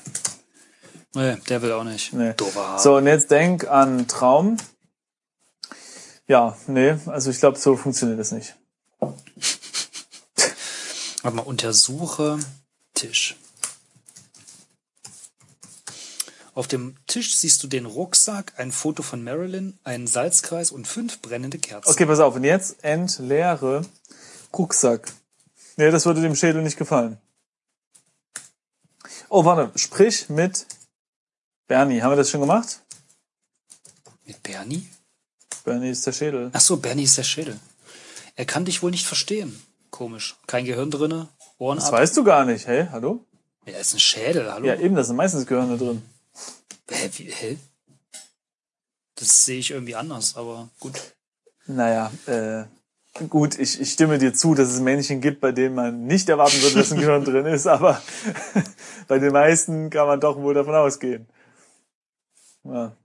Nee, 1.15 1.36
der 1.47 1.62
will 1.62 1.71
auch 1.71 1.84
nicht. 1.84 2.13
Nee. 2.13 2.34
So, 2.77 2.97
und 2.97 3.08
jetzt 3.08 3.32
denk 3.32 3.67
an 3.67 4.08
Traum. 4.08 4.58
Ja, 6.27 6.55
nee, 6.67 6.95
also 7.08 7.32
ich 7.32 7.39
glaube, 7.39 7.58
so 7.58 7.75
funktioniert 7.75 8.19
das 8.19 8.32
nicht. 8.32 8.55
Warte 11.21 11.36
mal, 11.36 11.43
untersuche 11.43 12.39
Tisch. 12.93 13.36
Auf 16.53 16.67
dem 16.67 16.97
Tisch 17.08 17.36
siehst 17.38 17.63
du 17.63 17.67
den 17.67 17.86
Rucksack, 17.86 18.53
ein 18.58 18.71
Foto 18.71 19.01
von 19.01 19.23
Marilyn, 19.23 19.77
einen 19.84 20.08
Salzkreis 20.08 20.71
und 20.71 20.88
fünf 20.88 21.21
brennende 21.21 21.58
Kerzen. 21.58 21.89
Okay, 21.89 22.05
pass 22.05 22.19
auf. 22.19 22.36
Und 22.36 22.43
jetzt 22.43 22.84
entleere 22.84 23.86
Rucksack. 24.58 25.13
Nee, 25.77 25.91
das 25.91 26.05
würde 26.05 26.21
dem 26.21 26.36
Schädel 26.36 26.62
nicht 26.62 26.77
gefallen. 26.77 27.17
Oh, 29.29 29.45
warte. 29.45 29.71
Sprich 29.77 30.27
mit 30.27 30.65
Bernie. 31.67 32.01
Haben 32.01 32.12
wir 32.12 32.17
das 32.17 32.29
schon 32.29 32.41
gemacht? 32.41 32.82
Mit 34.25 34.43
Bernie? 34.43 34.89
Bernie 35.63 35.91
ist 35.91 36.05
der 36.05 36.13
Schädel. 36.13 36.49
Ach 36.51 36.62
so, 36.62 36.77
Bernie 36.77 37.03
ist 37.03 37.17
der 37.17 37.23
Schädel. 37.23 37.60
Er 38.36 38.45
kann 38.45 38.65
dich 38.65 38.82
wohl 38.82 38.91
nicht 38.91 39.05
verstehen. 39.05 39.62
Komisch. 39.91 40.38
Kein 40.47 40.65
Gehirn 40.65 40.91
drinne, 40.91 41.28
Ohren 41.58 41.78
Das 41.78 41.88
ab. 41.88 41.93
weißt 41.93 42.15
du 42.17 42.23
gar 42.23 42.45
nicht. 42.45 42.67
Hey, 42.67 42.88
hallo? 42.91 43.25
Er 43.65 43.80
ist 43.80 43.93
ein 43.93 43.99
Schädel, 43.99 44.52
hallo? 44.52 44.65
Ja, 44.65 44.75
eben, 44.75 44.95
da 44.95 45.04
sind 45.04 45.15
meistens 45.15 45.45
Gehirne 45.45 45.78
drin. 45.78 46.02
Hä, 46.89 47.10
wie, 47.17 47.32
hä? 47.32 47.58
Das 49.15 49.45
sehe 49.45 49.60
ich 49.60 49.71
irgendwie 49.71 49.95
anders, 49.95 50.36
aber 50.38 50.69
gut. 50.80 50.99
Naja, 51.65 52.12
äh, 52.25 52.63
gut, 53.28 53.60
ich, 53.60 53.80
ich 53.80 53.91
stimme 53.91 54.17
dir 54.17 54.34
zu, 54.34 54.56
dass 54.56 54.69
es 54.69 54.80
Männchen 54.80 55.21
gibt, 55.21 55.41
bei 55.41 55.52
denen 55.52 55.75
man 55.75 56.06
nicht 56.06 56.30
erwarten 56.30 56.62
würde, 56.62 56.75
dass 56.75 56.91
ein 56.91 56.99
Gehirn 56.99 57.25
drin 57.25 57.45
ist, 57.45 57.67
aber 57.78 58.02
bei 59.08 59.19
den 59.19 59.34
meisten 59.34 59.89
kann 59.89 60.08
man 60.08 60.19
doch 60.19 60.38
wohl 60.38 60.54
davon 60.54 60.75
ausgehen. 60.75 61.28
Ja. 62.63 62.95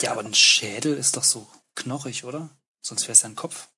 Ja, 0.00 0.12
aber 0.12 0.22
ein 0.24 0.34
Schädel 0.34 0.96
ist 0.96 1.16
doch 1.16 1.24
so 1.24 1.46
knochig, 1.74 2.24
oder? 2.24 2.50
Sonst 2.80 3.02
wäre 3.04 3.12
es 3.12 3.22
ja 3.22 3.28
ein 3.28 3.36
Kopf. 3.36 3.68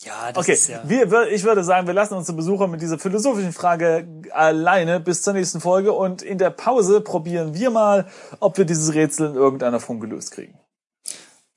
Ja, 0.00 0.30
das 0.32 0.44
Okay, 0.44 0.52
ist 0.52 0.68
ja. 0.68 0.82
wir, 0.84 1.28
ich 1.32 1.42
würde 1.42 1.64
sagen, 1.64 1.86
wir 1.86 1.94
lassen 1.94 2.14
unsere 2.14 2.36
Besucher 2.36 2.68
mit 2.68 2.80
dieser 2.80 2.98
philosophischen 2.98 3.52
Frage 3.52 4.06
alleine 4.30 5.00
bis 5.00 5.22
zur 5.22 5.32
nächsten 5.32 5.60
Folge 5.60 5.92
und 5.92 6.22
in 6.22 6.38
der 6.38 6.50
Pause 6.50 7.00
probieren 7.00 7.54
wir 7.54 7.70
mal, 7.70 8.08
ob 8.38 8.58
wir 8.58 8.64
dieses 8.64 8.94
Rätsel 8.94 9.30
in 9.30 9.34
irgendeiner 9.34 9.80
Form 9.80 9.98
gelöst 9.98 10.30
kriegen. 10.30 10.58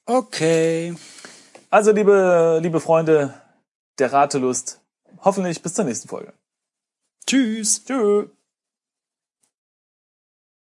Okay. 0.06 0.96
Also, 1.70 1.92
liebe, 1.92 2.60
liebe 2.62 2.80
Freunde 2.80 3.34
der 4.00 4.12
Ratelust, 4.12 4.82
hoffentlich 5.20 5.62
bis 5.62 5.76
zur 5.76 5.86
nächsten 5.86 6.08
Folge. 6.10 6.34
Tschüss. 7.28 7.86
Tschüss. 7.86 8.28